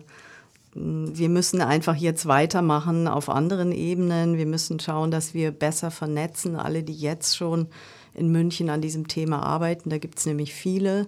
[0.73, 4.37] wir müssen einfach jetzt weitermachen auf anderen Ebenen.
[4.37, 7.67] Wir müssen schauen, dass wir besser vernetzen, alle, die jetzt schon
[8.13, 9.89] in München an diesem Thema arbeiten.
[9.89, 11.07] Da gibt es nämlich viele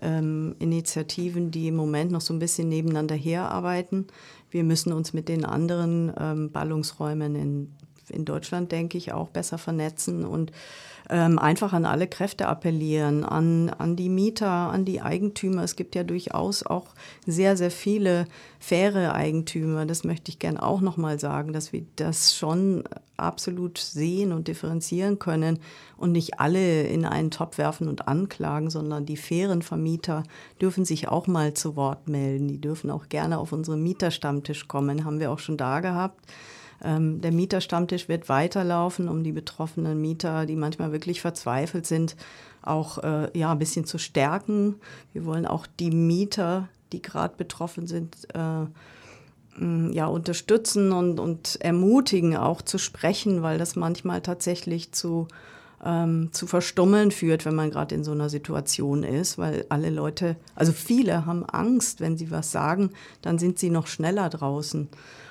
[0.00, 4.06] ähm, Initiativen, die im Moment noch so ein bisschen nebeneinander herarbeiten.
[4.50, 7.72] Wir müssen uns mit den anderen ähm, Ballungsräumen in,
[8.10, 10.52] in Deutschland, denke ich, auch besser vernetzen und
[11.10, 15.62] ähm, einfach an alle Kräfte appellieren, an, an die Mieter, an die Eigentümer.
[15.62, 16.88] Es gibt ja durchaus auch
[17.26, 18.26] sehr, sehr viele
[18.58, 19.86] faire Eigentümer.
[19.86, 22.84] Das möchte ich gern auch nochmal sagen, dass wir das schon
[23.16, 25.58] absolut sehen und differenzieren können
[25.96, 30.22] und nicht alle in einen Topf werfen und anklagen, sondern die fairen Vermieter
[30.60, 32.48] dürfen sich auch mal zu Wort melden.
[32.48, 36.20] Die dürfen auch gerne auf unseren Mieterstammtisch kommen, haben wir auch schon da gehabt.
[36.82, 42.16] Ähm, der Mieterstammtisch wird weiterlaufen, um die betroffenen Mieter, die manchmal wirklich verzweifelt sind,
[42.62, 44.76] auch äh, ja, ein bisschen zu stärken.
[45.12, 48.66] Wir wollen auch die Mieter, die gerade betroffen sind, äh,
[49.90, 55.26] ja, unterstützen und, und ermutigen, auch zu sprechen, weil das manchmal tatsächlich zu,
[55.84, 60.36] ähm, zu Verstummeln führt, wenn man gerade in so einer Situation ist, weil alle Leute,
[60.54, 64.88] also viele haben Angst, wenn sie was sagen, dann sind sie noch schneller draußen.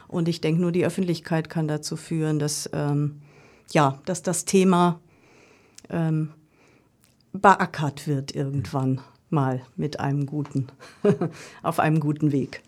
[0.07, 3.21] Und ich denke, nur die Öffentlichkeit kann dazu führen, dass, ähm,
[3.71, 4.99] ja, dass das Thema
[5.89, 6.29] ähm,
[7.33, 10.67] beackert wird irgendwann mal mit einem guten,
[11.63, 12.61] auf einem guten Weg.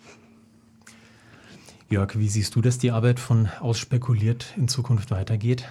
[1.90, 5.66] Jörg, wie siehst du, dass die Arbeit von Ausspekuliert in Zukunft weitergeht?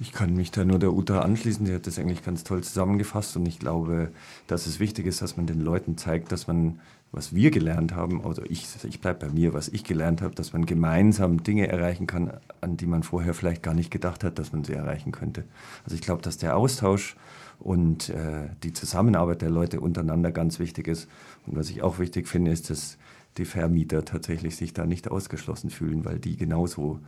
[0.00, 3.36] Ich kann mich da nur der Uta anschließen, die hat das eigentlich ganz toll zusammengefasst
[3.36, 4.10] und ich glaube,
[4.46, 6.80] dass es wichtig ist, dass man den Leuten zeigt, dass man
[7.14, 10.52] was wir gelernt haben, also ich, ich bleibe bei mir, was ich gelernt habe, dass
[10.52, 14.52] man gemeinsam Dinge erreichen kann, an die man vorher vielleicht gar nicht gedacht hat, dass
[14.52, 15.44] man sie erreichen könnte.
[15.84, 17.16] Also ich glaube, dass der Austausch
[17.60, 21.08] und äh, die Zusammenarbeit der Leute untereinander ganz wichtig ist.
[21.46, 22.98] Und was ich auch wichtig finde, ist, dass
[23.38, 26.98] die Vermieter tatsächlich sich da nicht ausgeschlossen fühlen, weil die genauso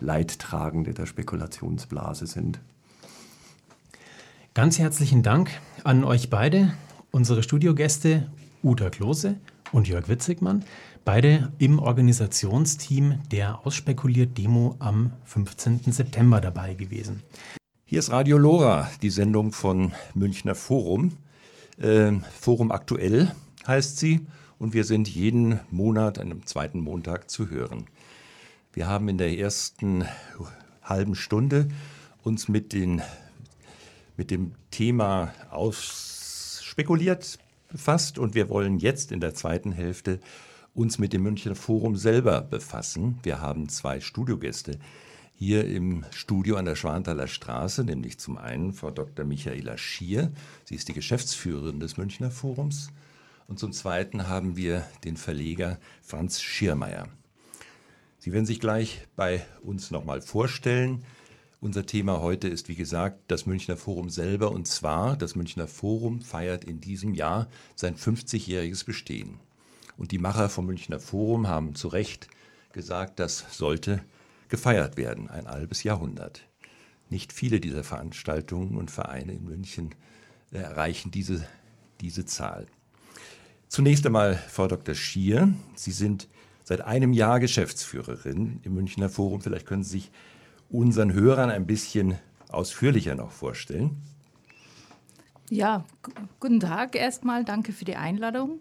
[0.00, 2.60] Leidtragende der Spekulationsblase sind.
[4.54, 5.50] Ganz herzlichen Dank
[5.84, 6.72] an euch beide,
[7.10, 8.30] unsere Studiogäste
[8.62, 9.36] Uta Klose
[9.72, 10.64] und Jörg Witzigmann,
[11.04, 15.92] beide im Organisationsteam der Ausspekuliert-Demo am 15.
[15.92, 17.22] September dabei gewesen.
[17.84, 21.12] Hier ist Radio Lora, die Sendung von Münchner Forum.
[21.78, 23.30] Äh, Forum aktuell
[23.66, 24.26] heißt sie
[24.58, 27.86] und wir sind jeden Monat an einem zweiten Montag zu hören.
[28.76, 30.04] Wir haben in der ersten
[30.82, 31.68] halben Stunde
[32.22, 33.00] uns mit, den,
[34.18, 37.38] mit dem Thema ausspekuliert,
[37.72, 40.20] befasst und wir wollen jetzt in der zweiten Hälfte
[40.74, 43.18] uns mit dem Münchner Forum selber befassen.
[43.22, 44.78] Wir haben zwei Studiogäste
[45.32, 49.24] hier im Studio an der Schwanthaler Straße, nämlich zum einen Frau Dr.
[49.24, 50.32] Michaela Schier,
[50.64, 52.92] sie ist die Geschäftsführerin des Münchner Forums,
[53.48, 57.08] und zum zweiten haben wir den Verleger Franz Schirmeier.
[58.26, 61.04] Sie werden sich gleich bei uns nochmal vorstellen.
[61.60, 64.50] Unser Thema heute ist, wie gesagt, das Münchner Forum selber.
[64.50, 69.38] Und zwar, das Münchner Forum feiert in diesem Jahr sein 50-jähriges Bestehen.
[69.96, 72.26] Und die Macher vom Münchner Forum haben zu Recht
[72.72, 74.02] gesagt, das sollte
[74.48, 76.42] gefeiert werden, ein halbes Jahrhundert.
[77.08, 79.94] Nicht viele dieser Veranstaltungen und Vereine in München
[80.50, 81.46] erreichen diese,
[82.00, 82.66] diese Zahl.
[83.68, 84.96] Zunächst einmal, Frau Dr.
[84.96, 86.26] Schier, Sie sind
[86.66, 89.40] seit einem Jahr Geschäftsführerin im Münchner Forum.
[89.40, 90.10] Vielleicht können Sie sich
[90.68, 93.96] unseren Hörern ein bisschen ausführlicher noch vorstellen.
[95.48, 95.84] Ja,
[96.40, 97.44] guten Tag erstmal.
[97.44, 98.58] Danke für die Einladung.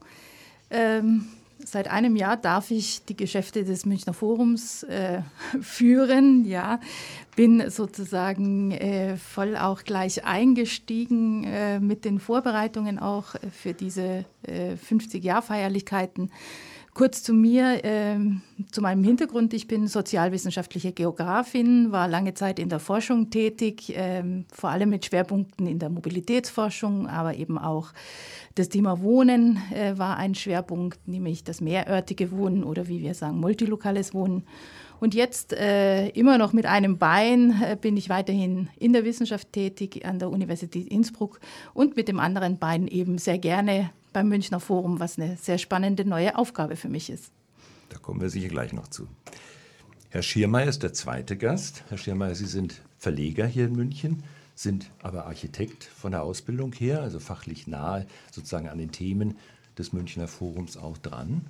[0.69, 1.25] Ähm,
[1.65, 5.23] seit einem Jahr darf ich die Geschäfte des Münchner Forums äh,
[5.61, 6.45] führen.
[6.45, 6.79] Ja,
[7.35, 16.29] bin sozusagen äh, voll auch gleich eingestiegen äh, mit den Vorbereitungen auch für diese 50-Jahr-Feierlichkeiten.
[16.95, 18.17] Kurz zu mir, äh,
[18.71, 19.53] zu meinem Hintergrund.
[19.53, 25.03] Ich bin sozialwissenschaftliche Geografin, war lange Zeit in der Forschung tätig, äh, vor allem mit
[25.03, 27.91] Schwerpunkten in der Mobilitätsforschung, aber eben auch
[28.55, 33.41] das Thema Wohnen äh, war ein Schwerpunkt, nämlich das mehrörtige Wohnen oder wie wir sagen,
[33.41, 34.43] multilokales Wohnen.
[35.01, 39.51] Und jetzt äh, immer noch mit einem Bein äh, bin ich weiterhin in der Wissenschaft
[39.51, 41.41] tätig an der Universität Innsbruck
[41.73, 46.05] und mit dem anderen Bein eben sehr gerne beim Münchner Forum, was eine sehr spannende
[46.05, 47.31] neue Aufgabe für mich ist.
[47.89, 49.07] Da kommen wir sicher gleich noch zu.
[50.09, 51.83] Herr Schiermeier ist der zweite Gast.
[51.89, 54.23] Herr Schiermeier, Sie sind Verleger hier in München,
[54.55, 59.35] sind aber Architekt von der Ausbildung her, also fachlich nahe sozusagen an den Themen
[59.77, 61.41] des Münchner Forums auch dran.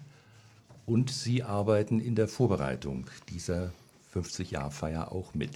[0.88, 3.71] Und Sie arbeiten in der Vorbereitung dieser
[4.15, 5.51] 50-Jahr-Feier auch mit.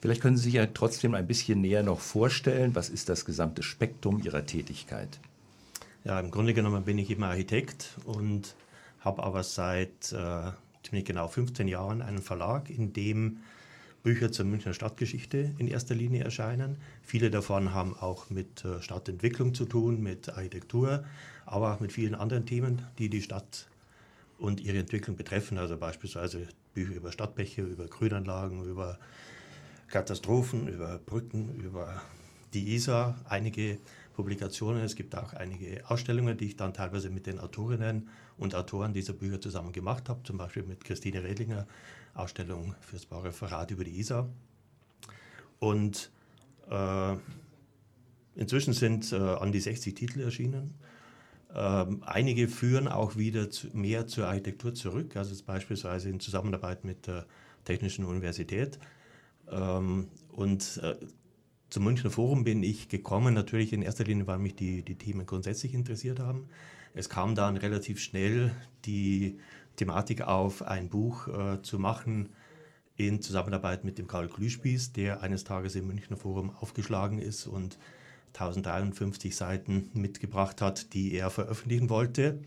[0.00, 3.62] Vielleicht können Sie sich ja trotzdem ein bisschen näher noch vorstellen, was ist das gesamte
[3.62, 5.20] Spektrum Ihrer Tätigkeit?
[6.04, 8.54] Ja, im Grunde genommen bin ich eben Architekt und
[9.00, 13.38] habe aber seit äh, ziemlich genau 15 Jahren einen Verlag, in dem
[14.02, 16.76] Bücher zur Münchner Stadtgeschichte in erster Linie erscheinen.
[17.02, 21.04] Viele davon haben auch mit äh, Stadtentwicklung zu tun, mit Architektur,
[21.46, 23.66] aber auch mit vielen anderen Themen, die die Stadt
[24.38, 25.58] und ihre Entwicklung betreffen.
[25.58, 28.98] Also beispielsweise Bücher über Stadtbäche, über Grünanlagen, über
[29.88, 32.00] Katastrophen, über Brücken, über
[32.54, 33.16] die Isar.
[33.28, 33.78] Einige
[34.18, 34.82] Publikationen.
[34.82, 39.12] Es gibt auch einige Ausstellungen, die ich dann teilweise mit den Autorinnen und Autoren dieser
[39.12, 40.24] Bücher zusammen gemacht habe.
[40.24, 41.68] Zum Beispiel mit Christine Redlinger,
[42.14, 44.28] Ausstellung fürs Baureferat über die Isar.
[45.60, 46.10] Und
[46.68, 47.16] äh,
[48.34, 50.74] inzwischen sind äh, an die 60 Titel erschienen.
[51.54, 57.06] Ähm, einige führen auch wieder zu, mehr zur Architektur zurück, also beispielsweise in Zusammenarbeit mit
[57.06, 57.24] der
[57.64, 58.80] Technischen Universität.
[59.48, 60.96] Ähm, und äh,
[61.70, 65.26] zum Münchner Forum bin ich gekommen, natürlich in erster Linie, weil mich die, die Themen
[65.26, 66.48] grundsätzlich interessiert haben.
[66.94, 68.52] Es kam dann relativ schnell
[68.84, 69.38] die
[69.76, 72.30] Thematik auf, ein Buch äh, zu machen
[72.96, 77.78] in Zusammenarbeit mit dem Karl Glühspieß, der eines Tages im Münchner Forum aufgeschlagen ist und
[78.34, 82.40] 1053 Seiten mitgebracht hat, die er veröffentlichen wollte.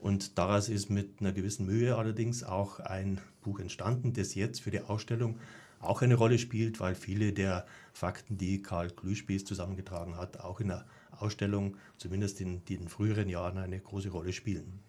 [0.00, 4.70] Und daraus ist mit einer gewissen Mühe allerdings auch ein Buch entstanden, das jetzt für
[4.70, 5.38] die Ausstellung
[5.80, 10.68] auch eine Rolle spielt, weil viele der Fakten, die Karl Glühspieß zusammengetragen hat, auch in
[10.68, 14.80] der Ausstellung, zumindest in den früheren Jahren, eine große Rolle spielen.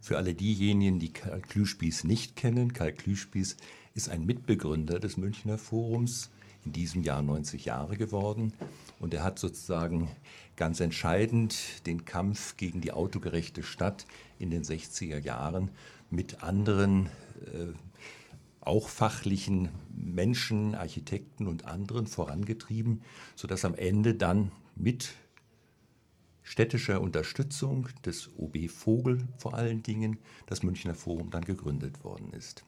[0.00, 3.56] Für alle diejenigen, die Karl Glühspieß nicht kennen, Karl Glühspieß
[3.94, 6.30] ist ein Mitbegründer des Münchner Forums,
[6.64, 8.52] in diesem Jahr 90 Jahre geworden.
[9.00, 10.08] Und er hat sozusagen
[10.56, 14.06] ganz entscheidend den Kampf gegen die autogerechte Stadt
[14.38, 15.70] in den 60er Jahren
[16.10, 17.06] mit anderen
[17.46, 17.72] äh,
[18.68, 23.02] auch fachlichen Menschen, Architekten und anderen vorangetrieben,
[23.34, 25.14] sodass am Ende dann mit
[26.42, 32.64] städtischer Unterstützung des OB Vogel vor allen Dingen das Münchner Forum dann gegründet worden ist.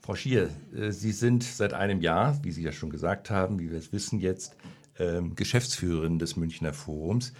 [0.00, 3.70] Frau Schier, äh, Sie sind seit einem Jahr, wie Sie ja schon gesagt haben, wie
[3.70, 4.56] wir es wissen jetzt,
[4.98, 7.32] ähm, Geschäftsführerin des Münchner Forums.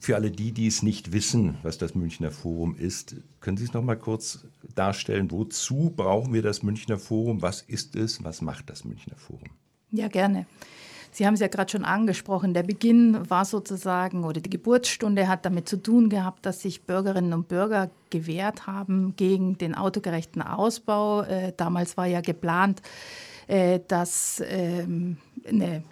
[0.00, 3.74] Für alle die, die es nicht wissen, was das Münchner Forum ist, können Sie es
[3.74, 5.30] noch mal kurz darstellen?
[5.30, 7.42] Wozu brauchen wir das Münchner Forum?
[7.42, 8.24] Was ist es?
[8.24, 9.50] Was macht das Münchner Forum?
[9.90, 10.46] Ja, gerne.
[11.12, 12.54] Sie haben es ja gerade schon angesprochen.
[12.54, 17.34] Der Beginn war sozusagen, oder die Geburtsstunde hat damit zu tun gehabt, dass sich Bürgerinnen
[17.34, 21.22] und Bürger gewehrt haben gegen den autogerechten Ausbau.
[21.22, 22.80] Äh, damals war ja geplant,
[23.48, 25.82] äh, dass ähm, eine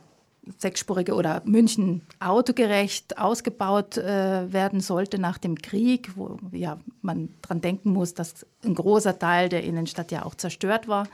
[0.57, 7.61] sechsspurige oder München autogerecht ausgebaut äh, werden sollte nach dem Krieg, wo ja, man daran
[7.61, 11.07] denken muss, dass ein großer Teil der Innenstadt ja auch zerstört war.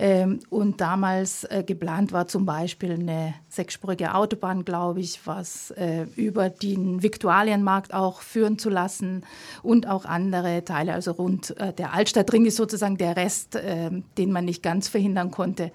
[0.00, 6.06] Ähm, und damals äh, geplant war zum Beispiel eine sechsspurige Autobahn, glaube ich, was äh,
[6.14, 9.24] über den Viktualienmarkt auch führen zu lassen
[9.64, 14.30] und auch andere Teile, also rund äh, der Altstadtring ist sozusagen der Rest, ähm, den
[14.30, 15.72] man nicht ganz verhindern konnte,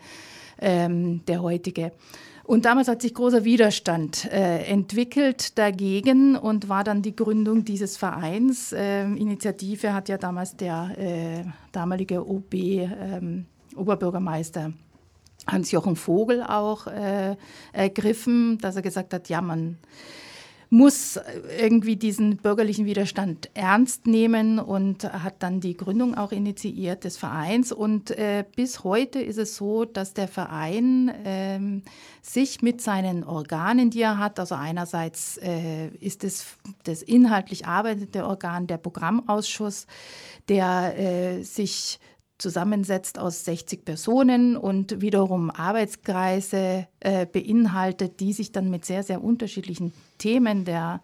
[0.58, 1.92] ähm, der heutige.
[2.44, 7.96] Und damals hat sich großer Widerstand äh, entwickelt dagegen und war dann die Gründung dieses
[7.96, 8.76] Vereins.
[8.78, 14.74] Ähm, Initiative hat ja damals der äh, damalige OB, ähm, Oberbürgermeister
[15.48, 17.36] Hans-Jochen Vogel auch äh,
[17.72, 19.78] ergriffen, dass er gesagt hat, ja, man
[20.74, 21.20] muss
[21.60, 27.72] irgendwie diesen bürgerlichen Widerstand ernst nehmen und hat dann die Gründung auch initiiert des Vereins.
[27.72, 31.84] Und äh, bis heute ist es so, dass der Verein ähm,
[32.24, 38.26] sich mit seinen Organen, die er hat, also einerseits äh, ist es das inhaltlich arbeitende
[38.26, 39.86] Organ der Programmausschuss,
[40.50, 42.00] der äh, sich
[42.44, 49.24] zusammensetzt aus 60 Personen und wiederum Arbeitskreise äh, beinhaltet, die sich dann mit sehr, sehr
[49.24, 51.02] unterschiedlichen Themen der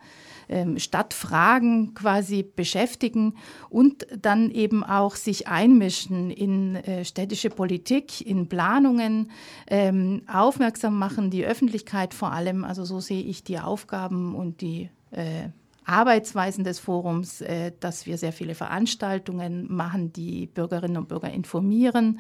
[0.50, 3.36] ähm, Stadtfragen quasi beschäftigen
[3.70, 9.32] und dann eben auch sich einmischen in äh, städtische Politik, in Planungen,
[9.68, 12.66] ähm, aufmerksam machen, die Öffentlichkeit vor allem.
[12.66, 15.50] Also so sehe ich die Aufgaben und die äh,
[15.90, 22.20] Arbeitsweisen des Forums, äh, dass wir sehr viele Veranstaltungen machen, die Bürgerinnen und Bürger informieren,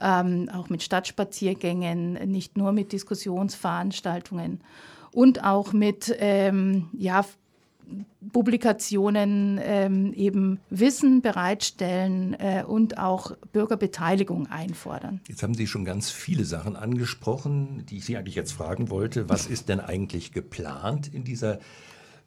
[0.00, 4.60] ähm, auch mit Stadtspaziergängen, nicht nur mit Diskussionsveranstaltungen
[5.12, 7.24] und auch mit ähm, ja,
[8.32, 15.20] Publikationen ähm, eben Wissen bereitstellen äh, und auch Bürgerbeteiligung einfordern.
[15.28, 19.28] Jetzt haben Sie schon ganz viele Sachen angesprochen, die ich Sie eigentlich jetzt fragen wollte.
[19.28, 21.60] Was ist denn eigentlich geplant in dieser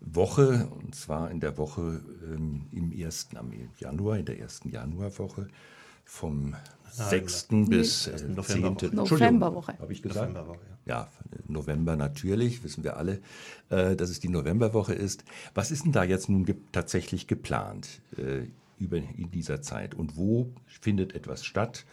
[0.02, 5.48] Woche, und zwar in der Woche ähm, im ersten, am Januar, in der ersten Januarwoche
[6.06, 6.56] vom
[6.98, 7.48] Nein, 6.
[7.68, 8.78] bis äh, 10.
[8.94, 9.78] Novemberwoche.
[9.78, 10.34] Habe ich gesagt?
[10.34, 10.96] Novemberwoche, ja.
[10.96, 11.10] ja.
[11.48, 13.22] November natürlich, wissen wir alle,
[13.70, 15.24] äh, dass es die Novemberwoche ist.
[15.54, 18.48] Was ist denn da jetzt nun ge tatsächlich geplant äh,
[18.80, 19.94] über, in dieser Zeit?
[19.94, 21.86] Und wo findet etwas statt?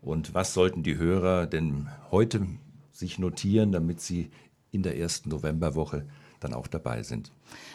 [0.00, 2.46] Und was sollten die Hörer denn heute
[2.92, 4.30] sich notieren, damit sie
[4.70, 6.06] in der ersten Novemberwoche
[6.40, 7.30] dann auch dabei sind.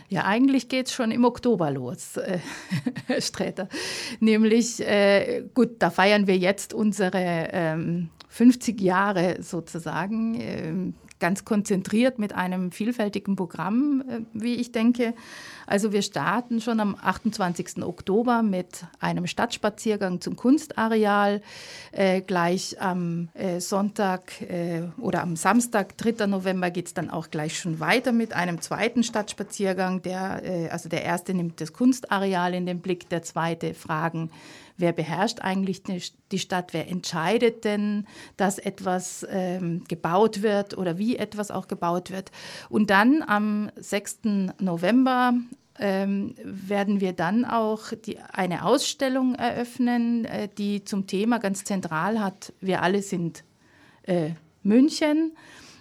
[0.09, 2.39] Ja, eigentlich geht es schon im Oktober los, äh,
[3.20, 3.70] Sträter.
[4.20, 10.39] Nämlich, äh, gut, da feiern wir jetzt unsere ähm, 50 Jahre sozusagen.
[10.39, 15.13] Ähm, ganz konzentriert mit einem vielfältigen Programm, äh, wie ich denke.
[15.68, 17.84] Also wir starten schon am 28.
[17.84, 21.41] Oktober mit einem Stadtspaziergang zum Kunstareal.
[21.91, 26.28] Äh, gleich am äh, Sonntag äh, oder am Samstag, 3.
[26.28, 30.01] November, geht es dann auch gleich schon weiter mit einem zweiten Stadtspaziergang.
[30.01, 34.30] Der, äh, also der erste nimmt das Kunstareal in den Blick, der zweite Fragen
[34.78, 38.06] wer beherrscht eigentlich die Stadt, wer entscheidet denn,
[38.38, 42.32] dass etwas ähm, gebaut wird oder wie etwas auch gebaut wird.
[42.70, 44.20] Und dann am 6.
[44.60, 45.34] November
[45.80, 52.20] ähm, werden wir dann auch die, eine Ausstellung eröffnen, äh, die zum Thema ganz zentral
[52.22, 53.44] hat, wir alle sind
[54.04, 54.32] äh,
[54.64, 55.34] München,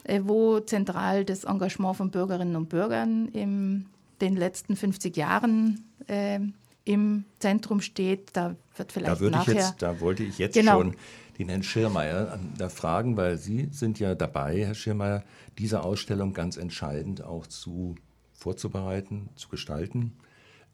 [0.05, 3.87] äh, wo zentral das Engagement von Bürgerinnen und Bürgern in
[4.21, 6.41] den letzten 50 Jahren äh,
[6.85, 8.31] im Zentrum steht.
[8.35, 9.53] Da wird vielleicht da würde nachher...
[9.53, 10.79] Ich jetzt, da wollte ich jetzt genau.
[10.81, 10.97] schon
[11.39, 15.25] den Herrn Schirmeier da fragen, weil Sie sind ja dabei, Herr Schirmeier,
[15.59, 17.97] diese Ausstellung ganz entscheidend auch zu
[18.33, 20.13] vorzubereiten, zu gestalten.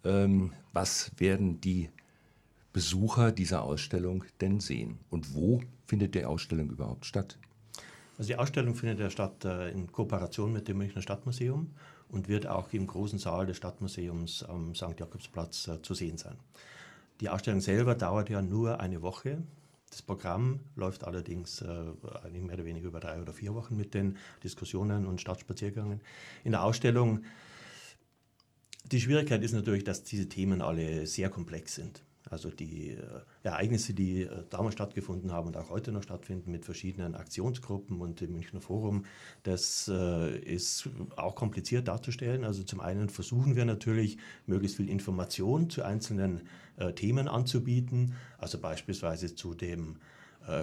[0.04, 1.90] Ähm, was werden die
[2.72, 4.98] Besucher dieser Ausstellung denn sehen?
[5.10, 7.38] Und wo findet die Ausstellung überhaupt statt?
[8.16, 11.70] Also die Ausstellung findet ja statt äh, in Kooperation mit dem Münchner Stadtmuseum
[12.10, 14.98] und wird auch im großen Saal des Stadtmuseums am St.
[14.98, 16.36] Jakobsplatz äh, zu sehen sein.
[17.20, 19.42] Die Ausstellung selber dauert ja nur eine Woche.
[19.90, 21.66] Das Programm läuft allerdings äh,
[22.32, 26.00] mehr oder weniger über drei oder vier Wochen mit den Diskussionen und Stadtspaziergängen.
[26.44, 27.24] In der Ausstellung,
[28.90, 32.02] die Schwierigkeit ist natürlich, dass diese Themen alle sehr komplex sind.
[32.30, 32.98] Also die äh,
[33.42, 38.20] Ereignisse, die äh, damals stattgefunden haben und auch heute noch stattfinden mit verschiedenen Aktionsgruppen und
[38.20, 39.04] dem Münchner Forum,
[39.42, 42.44] das äh, ist auch kompliziert darzustellen.
[42.44, 46.42] Also zum einen versuchen wir natürlich, möglichst viel Information zu einzelnen
[46.94, 49.96] Themen anzubieten, also beispielsweise zu dem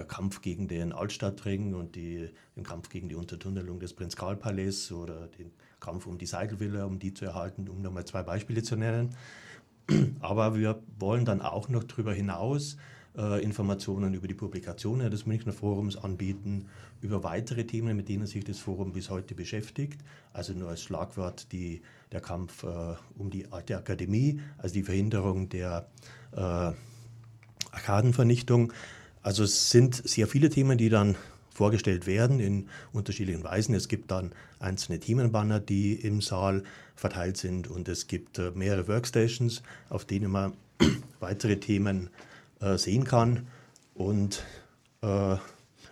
[0.08, 5.52] Kampf gegen den Altstadtring und die, den Kampf gegen die Untertunnelung des Prinz-Karl-Palais oder den
[5.78, 9.14] Kampf um die Seidelvilla, um die zu erhalten, um nochmal zwei Beispiele zu nennen.
[10.20, 12.76] Aber wir wollen dann auch noch darüber hinaus
[13.16, 16.66] äh, Informationen über die Publikationen des Münchner Forums anbieten,
[17.00, 20.00] über weitere Themen, mit denen sich das Forum bis heute beschäftigt.
[20.32, 21.82] Also nur als Schlagwort die,
[22.12, 25.88] der Kampf äh, um die alte Akademie, also die Verhinderung der
[26.32, 26.72] äh,
[27.72, 28.72] Arkadenvernichtung.
[29.22, 31.16] Also es sind sehr viele Themen, die dann
[31.58, 33.74] vorgestellt werden in unterschiedlichen Weisen.
[33.74, 34.30] Es gibt dann
[34.60, 36.62] einzelne Themenbanner, die im Saal
[36.94, 40.52] verteilt sind und es gibt äh, mehrere Workstations, auf denen man
[41.20, 42.10] weitere Themen
[42.60, 43.48] äh, sehen kann.
[43.94, 44.44] Und
[45.02, 45.34] äh,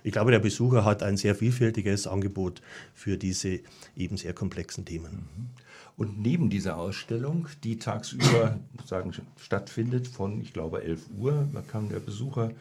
[0.05, 2.63] ich glaube, der Besucher hat ein sehr vielfältiges Angebot
[2.95, 3.59] für diese
[3.97, 5.29] eben sehr komplexen Themen.
[5.37, 5.49] Mhm.
[5.97, 11.89] Und neben dieser Ausstellung, die tagsüber sagen, stattfindet von, ich glaube, 11 Uhr, da kann
[11.89, 12.53] der Besucher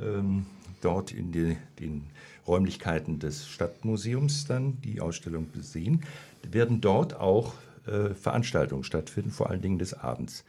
[0.00, 0.46] ähm,
[0.80, 2.04] dort in die, den
[2.46, 6.02] Räumlichkeiten des Stadtmuseums dann die Ausstellung besehen,
[6.50, 7.54] werden dort auch
[7.86, 10.44] äh, Veranstaltungen stattfinden, vor allen Dingen des Abends.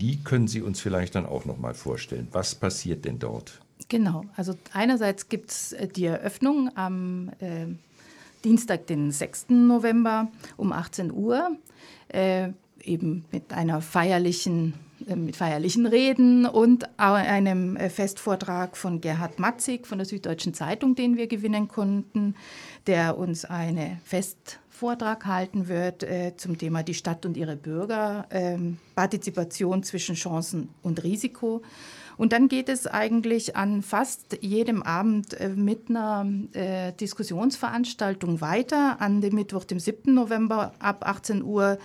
[0.00, 2.28] Die können Sie uns vielleicht dann auch noch mal vorstellen.
[2.32, 3.60] Was passiert denn dort?
[3.88, 7.66] Genau, also einerseits gibt es äh, die Eröffnung am äh,
[8.44, 9.46] Dienstag, den 6.
[9.50, 11.56] November um 18 Uhr,
[12.08, 12.50] äh,
[12.82, 14.74] eben mit einer feierlichen
[15.06, 21.16] mit feierlichen Reden und einem äh, Festvortrag von Gerhard Matzig von der Süddeutschen Zeitung, den
[21.16, 22.34] wir gewinnen konnten,
[22.86, 28.58] der uns einen Festvortrag halten wird äh, zum Thema die Stadt und ihre Bürger, äh,
[28.94, 31.62] Partizipation zwischen Chancen und Risiko.
[32.18, 39.00] Und dann geht es eigentlich an fast jedem Abend äh, mit einer äh, Diskussionsveranstaltung weiter.
[39.00, 40.12] An dem Mittwoch, dem 7.
[40.12, 41.78] November ab 18 Uhr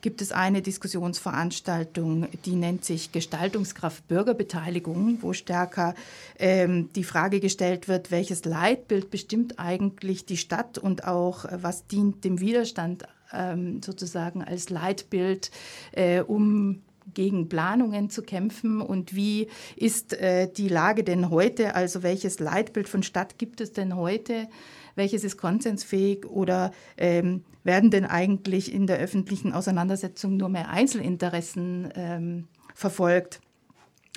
[0.00, 5.94] gibt es eine Diskussionsveranstaltung, die nennt sich Gestaltungskraft Bürgerbeteiligung, wo stärker
[6.38, 11.86] ähm, die Frage gestellt wird, welches Leitbild bestimmt eigentlich die Stadt und auch äh, was
[11.86, 15.50] dient dem Widerstand ähm, sozusagen als Leitbild,
[15.92, 16.82] äh, um
[17.14, 21.74] gegen Planungen zu kämpfen und wie ist äh, die Lage denn heute?
[21.74, 24.48] Also welches Leitbild von Stadt gibt es denn heute?
[24.94, 31.92] Welches ist konsensfähig oder ähm, werden denn eigentlich in der öffentlichen Auseinandersetzung nur mehr Einzelinteressen
[31.94, 33.40] ähm, verfolgt?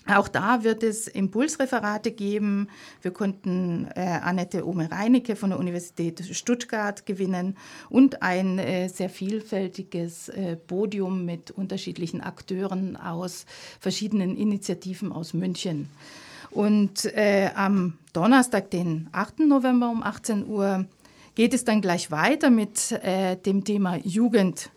[0.08, 2.70] Auch da wird es Impulsreferate geben.
[3.04, 7.56] Wir konnten äh, Annette Ome-Reinecke von der Universität Stuttgart gewinnen
[7.90, 13.46] und ein äh, sehr vielfältiges äh, Podium mit unterschiedlichen Akteuren aus
[13.80, 15.88] verschiedenen Initiativen aus München.
[16.50, 19.42] Und äh, am Donnerstag, den 8.
[19.42, 20.86] November um 18 Uhr,
[21.36, 24.72] geht es dann gleich weiter mit äh, dem Thema Jugend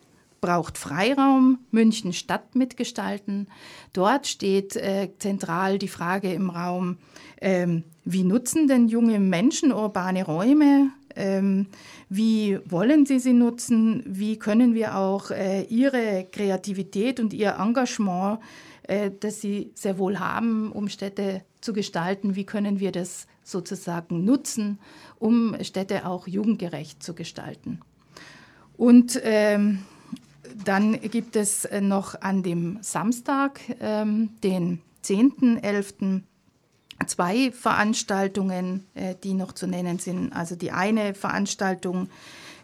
[0.45, 3.47] braucht Freiraum, München Stadt mitgestalten.
[3.93, 6.97] Dort steht äh, zentral die Frage im Raum,
[7.41, 10.91] ähm, wie nutzen denn junge Menschen urbane Räume?
[11.15, 11.65] Ähm,
[12.09, 14.03] wie wollen sie sie nutzen?
[14.05, 18.37] Wie können wir auch äh, ihre Kreativität und ihr Engagement,
[18.83, 24.23] äh, das sie sehr wohl haben, um Städte zu gestalten, wie können wir das sozusagen
[24.23, 24.77] nutzen,
[25.17, 27.79] um Städte auch jugendgerecht zu gestalten?
[28.77, 29.79] Und ähm,
[30.63, 36.21] dann gibt es äh, noch an dem Samstag, ähm, den 10.11.,
[37.07, 40.33] zwei Veranstaltungen, äh, die noch zu nennen sind.
[40.33, 42.09] Also die eine Veranstaltung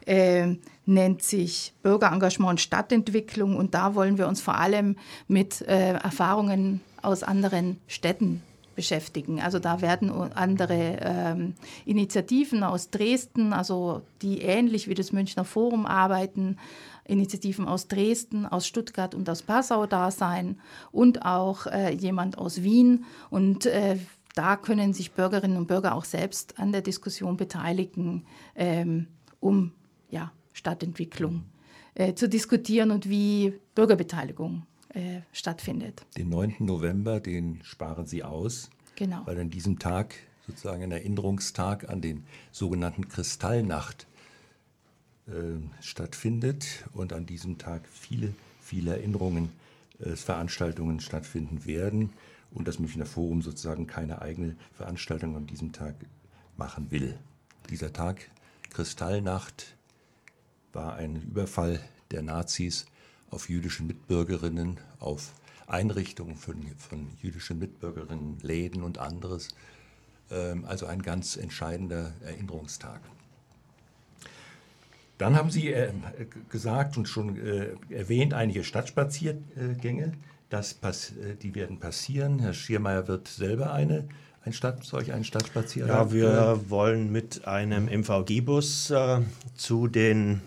[0.05, 0.55] äh,
[0.85, 4.95] nennt sich Bürgerengagement und Stadtentwicklung und da wollen wir uns vor allem
[5.27, 8.41] mit äh, Erfahrungen aus anderen Städten
[8.75, 9.41] beschäftigen.
[9.41, 11.53] Also da werden andere ähm,
[11.85, 16.57] Initiativen aus Dresden, also die ähnlich wie das Münchner Forum arbeiten,
[17.05, 20.59] Initiativen aus Dresden, aus Stuttgart und aus Passau da sein
[20.91, 23.05] und auch äh, jemand aus Wien.
[23.29, 23.97] Und äh,
[24.35, 29.07] da können sich Bürgerinnen und Bürger auch selbst an der Diskussion beteiligen, ähm,
[29.39, 29.73] um
[30.09, 31.43] ja, Stadtentwicklung
[31.95, 36.05] äh, zu diskutieren und wie Bürgerbeteiligung äh, stattfindet.
[36.17, 36.55] Den 9.
[36.59, 39.21] November, den sparen Sie aus, genau.
[39.25, 40.15] weil an diesem Tag
[40.47, 44.07] sozusagen ein Erinnerungstag an den sogenannten Kristallnacht
[45.27, 45.31] äh,
[45.81, 49.49] stattfindet und an diesem Tag viele, viele Erinnerungen,
[49.99, 52.11] äh, Veranstaltungen stattfinden werden
[52.51, 55.95] und das Münchner Forum sozusagen keine eigene Veranstaltung an diesem Tag
[56.57, 57.17] machen will.
[57.69, 58.29] Dieser Tag,
[58.71, 59.75] Kristallnacht,
[60.73, 61.79] war ein Überfall
[62.11, 62.85] der Nazis
[63.31, 65.31] auf jüdische Mitbürgerinnen, auf
[65.67, 69.49] Einrichtungen von, von jüdischen Mitbürgerinnen, Läden und anderes.
[70.29, 72.99] Ähm, also ein ganz entscheidender Erinnerungstag.
[75.17, 75.91] Dann haben Sie äh,
[76.49, 80.13] gesagt und schon äh, erwähnt einige Stadtspaziergänge.
[80.49, 82.39] Das äh, die werden passieren.
[82.39, 84.09] Herr Schiermeier wird selber eine,
[84.43, 85.95] ein Stadt, solch einen Stadtspaziergang.
[85.95, 89.21] Ja, wir wollen mit einem MVG-Bus äh,
[89.55, 90.41] zu den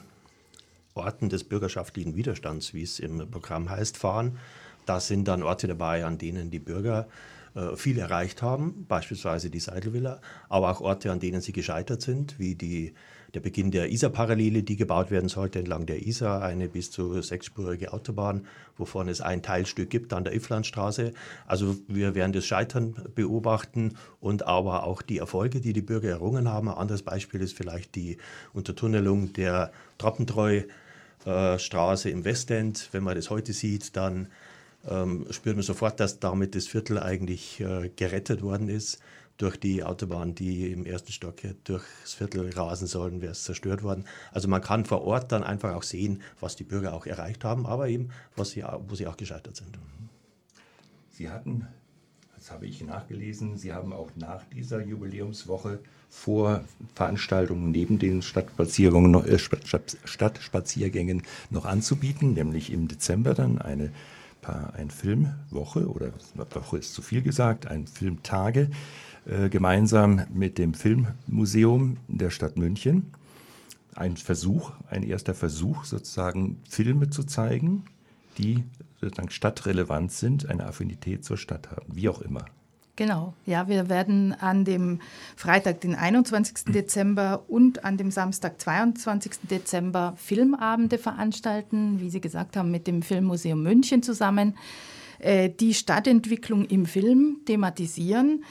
[0.95, 4.39] Orten des bürgerschaftlichen Widerstands, wie es im Programm heißt, fahren.
[4.87, 7.09] Da sind dann Orte dabei, an denen die Bürger
[7.57, 12.39] äh, viel erreicht haben, beispielsweise die Seidelvilla, aber auch Orte, an denen sie gescheitert sind,
[12.39, 12.95] wie die
[13.35, 17.93] der Beginn der Isar-Parallele, die gebaut werden sollte entlang der Isar, eine bis zu sechsspurige
[17.93, 21.13] Autobahn, wovon es ein Teilstück gibt an der Ifflandstraße.
[21.45, 26.49] Also wir werden das Scheitern beobachten und aber auch die Erfolge, die die Bürger errungen
[26.49, 26.69] haben.
[26.69, 28.19] Ein anderes Beispiel ist vielleicht die
[28.53, 29.73] Untertunnelung der
[31.25, 32.89] Trappentreu-Straße im Westend.
[32.93, 34.29] Wenn man das heute sieht, dann
[34.89, 38.99] ähm, spürt man sofort, dass damit das Viertel eigentlich äh, gerettet worden ist
[39.37, 44.05] durch die Autobahn, die im ersten Stock durchs Viertel rasen sollen, wäre es zerstört worden.
[44.31, 47.67] Also man kann vor Ort dann einfach auch sehen, was die Bürger auch erreicht haben,
[47.67, 49.77] aber eben, was sie, wo sie auch gescheitert sind.
[51.11, 51.67] Sie hatten,
[52.37, 55.81] das habe ich nachgelesen, Sie haben auch nach dieser Jubiläumswoche
[56.15, 63.91] vor Veranstaltungen neben den Stadtspaziergängen, äh, Stadtspaziergängen noch anzubieten, nämlich im Dezember dann eine
[64.77, 68.69] ein Filmwoche oder Woche ist zu viel gesagt, ein Filmtage
[69.25, 73.13] äh, gemeinsam mit dem Filmmuseum der Stadt München.
[73.95, 77.85] Ein Versuch, ein erster Versuch, sozusagen Filme zu zeigen,
[78.37, 78.65] die
[79.01, 82.45] sozusagen stadtrelevant sind, eine Affinität zur Stadt haben, wie auch immer.
[82.97, 85.01] Genau, ja, wir werden an dem
[85.35, 86.73] Freitag, den 21.
[86.73, 89.33] Dezember und an dem Samstag, 22.
[89.51, 94.57] Dezember Filmabende veranstalten, wie Sie gesagt haben, mit dem Filmmuseum München zusammen,
[95.19, 98.45] äh, die Stadtentwicklung im Film thematisieren.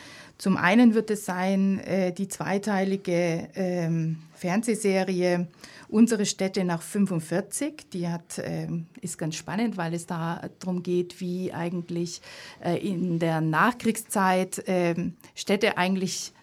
[0.43, 5.47] Zum einen wird es sein äh, die zweiteilige ähm, Fernsehserie
[5.87, 7.85] Unsere Städte nach 45.
[7.93, 8.67] Die hat, äh,
[8.99, 12.21] ist ganz spannend, weil es da darum geht, wie eigentlich
[12.61, 14.95] äh, in der Nachkriegszeit äh,
[15.33, 16.33] Städte eigentlich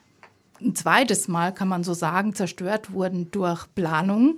[0.63, 4.37] ein zweites Mal, kann man so sagen, zerstört wurden durch Planung.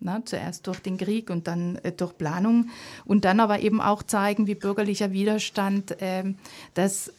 [0.00, 2.68] Na, zuerst durch den Krieg und dann äh, durch Planung
[3.04, 6.34] und dann aber eben auch zeigen, wie bürgerlicher Widerstand äh,
[6.74, 7.12] das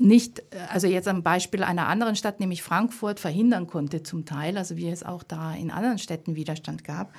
[0.00, 4.76] nicht, also jetzt am Beispiel einer anderen Stadt, nämlich Frankfurt, verhindern konnte zum Teil, also
[4.76, 7.12] wie es auch da in anderen Städten Widerstand gab.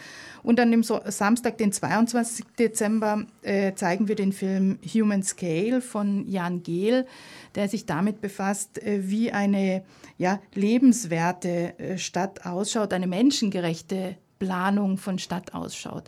[0.43, 2.45] Und dann am Samstag, den 22.
[2.57, 7.05] Dezember, äh, zeigen wir den Film Human Scale von Jan Gehl,
[7.55, 9.83] der sich damit befasst, äh, wie eine
[10.17, 16.05] ja, lebenswerte äh, Stadt ausschaut, eine menschengerechte Planung von Stadt ausschaut.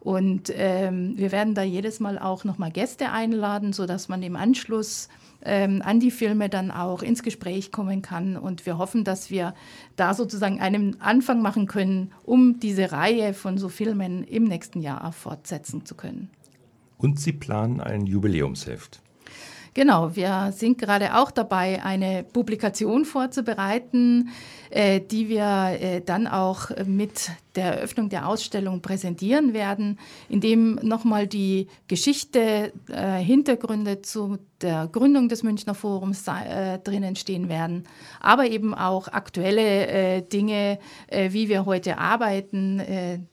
[0.00, 5.08] Und ähm, wir werden da jedes Mal auch nochmal Gäste einladen, sodass man im Anschluss
[5.44, 8.36] ähm, an die Filme dann auch ins Gespräch kommen kann.
[8.36, 9.54] Und wir hoffen, dass wir
[9.96, 15.12] da sozusagen einen Anfang machen können, um diese Reihe von so Filmen im nächsten Jahr
[15.12, 16.30] fortsetzen zu können.
[16.96, 19.03] Und Sie planen ein Jubiläumsheft.
[19.74, 24.28] Genau, wir sind gerade auch dabei, eine Publikation vorzubereiten,
[24.70, 29.98] äh, die wir äh, dann auch mit der Eröffnung der Ausstellung präsentieren werden,
[30.28, 37.16] in dem nochmal die Geschichte, äh, Hintergründe zu der Gründung des Münchner Forums äh, drinnen
[37.16, 37.82] stehen werden,
[38.20, 43.26] aber eben auch aktuelle äh, Dinge, äh, wie wir heute arbeiten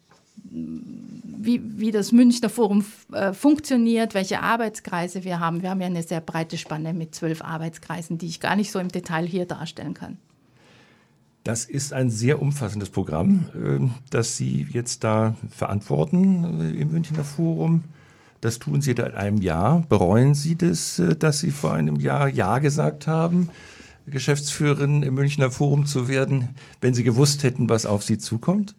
[0.52, 2.84] wie, wie das Münchner Forum
[3.14, 5.62] äh, funktioniert, welche Arbeitskreise wir haben.
[5.62, 8.80] Wir haben ja eine sehr breite Spanne mit zwölf Arbeitskreisen, die ich gar nicht so
[8.80, 10.18] im Detail hier darstellen kann.
[11.44, 17.24] Das ist ein sehr umfassendes Programm, äh, das Sie jetzt da verantworten äh, im Münchner
[17.24, 17.84] Forum.
[18.42, 19.84] Das tun Sie seit einem Jahr.
[19.88, 23.50] Bereuen Sie das, äh, dass Sie vor einem Jahr Ja gesagt haben,
[24.06, 26.50] Geschäftsführerin im Münchner Forum zu werden,
[26.82, 28.76] wenn Sie gewusst hätten, was auf Sie zukommt?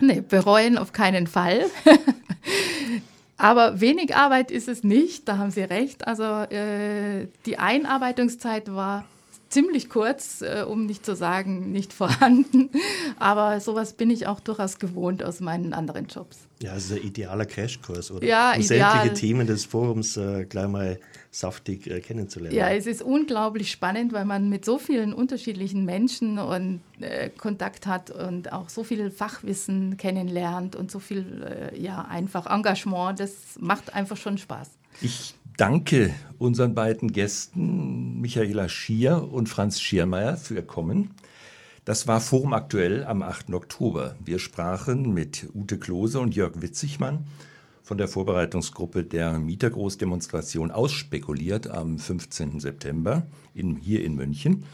[0.00, 1.64] Nee, bereuen auf keinen Fall.
[3.38, 6.06] Aber wenig Arbeit ist es nicht, da haben Sie recht.
[6.06, 9.04] Also äh, die Einarbeitungszeit war
[9.48, 12.70] ziemlich kurz, äh, um nicht zu sagen, nicht vorhanden.
[13.18, 16.38] Aber sowas bin ich auch durchaus gewohnt aus meinen anderen Jobs.
[16.62, 18.26] Ja, es ist ein idealer Crashkurs, oder?
[18.26, 18.92] Ja, um ideal.
[18.92, 20.98] sämtliche Themen des Forums äh, gleich mal
[21.38, 22.56] saftig äh, kennenzulernen.
[22.56, 27.86] Ja, es ist unglaublich spannend, weil man mit so vielen unterschiedlichen Menschen und äh, Kontakt
[27.86, 33.20] hat und auch so viel Fachwissen kennenlernt und so viel äh, ja einfach Engagement.
[33.20, 34.70] Das macht einfach schon Spaß.
[35.02, 41.10] Ich danke unseren beiden Gästen, Michaela Schier und Franz Schiermeier, für ihr Kommen.
[41.84, 43.52] Das war Forum aktuell am 8.
[43.52, 44.16] Oktober.
[44.24, 47.26] Wir sprachen mit Ute Klose und Jörg Witzigmann
[47.86, 52.58] von der Vorbereitungsgruppe der Mietergroßdemonstration ausspekuliert am 15.
[52.58, 54.64] September in, hier in München.